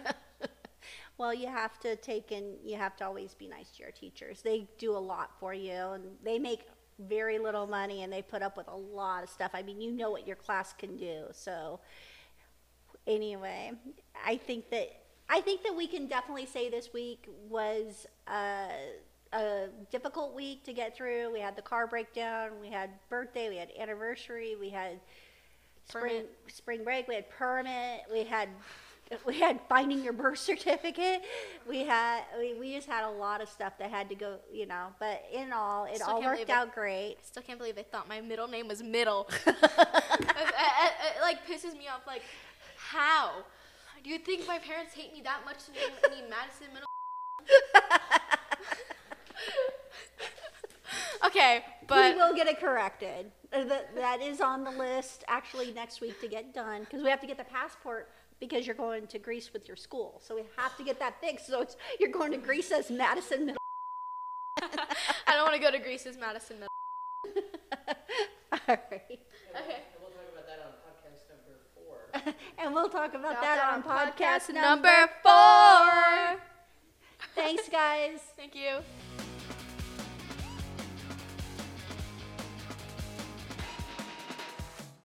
well, 1.21 1.35
you 1.35 1.47
have 1.47 1.79
to 1.81 1.95
take 1.97 2.31
and 2.31 2.55
you 2.63 2.75
have 2.77 2.95
to 2.97 3.05
always 3.05 3.35
be 3.35 3.47
nice 3.47 3.69
to 3.69 3.83
your 3.83 3.91
teachers. 3.91 4.41
They 4.41 4.67
do 4.79 4.97
a 4.97 4.97
lot 4.97 5.29
for 5.39 5.53
you, 5.53 5.71
and 5.71 6.03
they 6.23 6.39
make 6.39 6.61
very 6.97 7.37
little 7.37 7.67
money, 7.67 8.01
and 8.01 8.11
they 8.11 8.23
put 8.23 8.41
up 8.41 8.57
with 8.57 8.67
a 8.67 8.75
lot 8.75 9.21
of 9.21 9.29
stuff. 9.29 9.51
I 9.53 9.61
mean, 9.61 9.79
you 9.79 9.91
know 9.91 10.09
what 10.09 10.25
your 10.25 10.35
class 10.35 10.73
can 10.73 10.97
do. 10.97 11.25
So, 11.31 11.79
anyway, 13.05 13.73
I 14.25 14.37
think 14.37 14.71
that 14.71 14.89
I 15.29 15.41
think 15.41 15.61
that 15.61 15.75
we 15.75 15.85
can 15.85 16.07
definitely 16.07 16.47
say 16.47 16.71
this 16.71 16.91
week 16.91 17.27
was 17.47 18.07
a, 18.27 18.69
a 19.31 19.67
difficult 19.91 20.33
week 20.33 20.63
to 20.63 20.73
get 20.73 20.97
through. 20.97 21.31
We 21.31 21.39
had 21.39 21.55
the 21.55 21.61
car 21.61 21.85
breakdown, 21.85 22.49
we 22.59 22.69
had 22.69 22.89
birthday, 23.09 23.47
we 23.47 23.57
had 23.57 23.69
anniversary, 23.79 24.55
we 24.59 24.71
had 24.71 24.99
spring 25.87 26.23
Permit. 26.23 26.37
spring 26.47 26.83
break, 26.83 27.07
we 27.07 27.13
had 27.13 27.29
permit, 27.29 28.01
we 28.11 28.23
had 28.23 28.49
we 29.25 29.39
had 29.39 29.59
finding 29.67 30.03
your 30.03 30.13
birth 30.13 30.39
certificate. 30.39 31.21
We 31.67 31.83
had 31.85 32.21
we, 32.39 32.53
we 32.59 32.73
just 32.75 32.87
had 32.87 33.03
a 33.05 33.09
lot 33.09 33.41
of 33.41 33.49
stuff 33.49 33.73
that 33.79 33.89
had 33.89 34.09
to 34.09 34.15
go, 34.15 34.37
you 34.51 34.65
know. 34.65 34.87
But 34.99 35.23
in 35.33 35.51
all, 35.51 35.85
it 35.85 35.97
Still 35.97 36.07
all 36.09 36.21
worked 36.21 36.33
believe 36.35 36.49
it. 36.49 36.53
out 36.53 36.73
great. 36.73 37.17
Still 37.23 37.43
can't 37.43 37.59
believe 37.59 37.75
they 37.75 37.83
thought 37.83 38.07
my 38.07 38.21
middle 38.21 38.47
name 38.47 38.67
was 38.67 38.81
Middle. 38.83 39.29
it, 39.47 39.55
it- 39.55 40.95
it, 41.03 41.21
like 41.21 41.45
pisses 41.47 41.77
me 41.77 41.87
off. 41.87 42.05
Like, 42.07 42.23
how? 42.77 43.31
Do 44.03 44.09
you 44.09 44.17
think 44.17 44.47
my 44.47 44.57
parents 44.57 44.93
hate 44.93 45.13
me 45.13 45.21
that 45.23 45.41
much 45.45 45.65
to 45.65 45.71
name 45.71 45.91
me 46.09 46.23
Madison 46.29 46.67
Middle? 46.73 46.87
okay, 51.25 51.63
but 51.87 52.15
we 52.15 52.21
will 52.21 52.35
get 52.35 52.47
it 52.47 52.59
corrected. 52.59 53.31
That, 53.51 53.93
that 53.95 54.21
is 54.21 54.39
on 54.41 54.63
the 54.63 54.71
list 54.71 55.23
actually 55.27 55.71
next 55.73 55.99
week 56.01 56.19
to 56.21 56.27
get 56.27 56.53
done 56.53 56.81
because 56.81 57.03
we 57.03 57.09
have 57.09 57.19
to 57.21 57.27
get 57.27 57.37
the 57.37 57.43
passport 57.43 58.09
because 58.41 58.65
you're 58.67 58.75
going 58.75 59.07
to 59.07 59.19
Greece 59.19 59.53
with 59.53 59.67
your 59.67 59.77
school. 59.77 60.19
So 60.25 60.35
we 60.35 60.41
have 60.57 60.75
to 60.77 60.83
get 60.83 60.99
that 60.99 61.21
fixed. 61.21 61.47
So 61.47 61.61
it's, 61.61 61.77
you're 61.99 62.11
going 62.11 62.31
to 62.33 62.37
Greece 62.37 62.71
as 62.71 62.91
Madison 62.91 63.45
Middle. 63.45 63.61
I 65.27 65.35
don't 65.35 65.43
want 65.43 65.55
to 65.55 65.61
go 65.61 65.71
to 65.71 65.77
Greece 65.77 66.05
as 66.05 66.17
Madison 66.17 66.57
Middle. 66.59 66.67
All 68.51 68.59
right. 68.67 68.79
Okay. 68.89 69.19
And 69.53 69.93
we'll 70.01 70.09
talk 70.09 70.27
about 70.33 70.47
that 70.47 70.59
on 70.65 70.73
podcast 70.83 71.29
number 71.29 71.59
four. 71.75 72.33
And 72.57 72.73
we'll 72.73 72.89
talk 72.89 73.13
about 73.13 73.31
About 73.31 73.41
that, 73.43 73.57
that 73.57 73.73
on 73.73 73.83
on 73.83 74.11
podcast, 74.11 74.53
number 74.53 75.09
four. 75.23 76.41
Thanks, 77.35 77.69
guys. 77.69 78.19
Thank 78.35 78.55
you. 78.55 78.79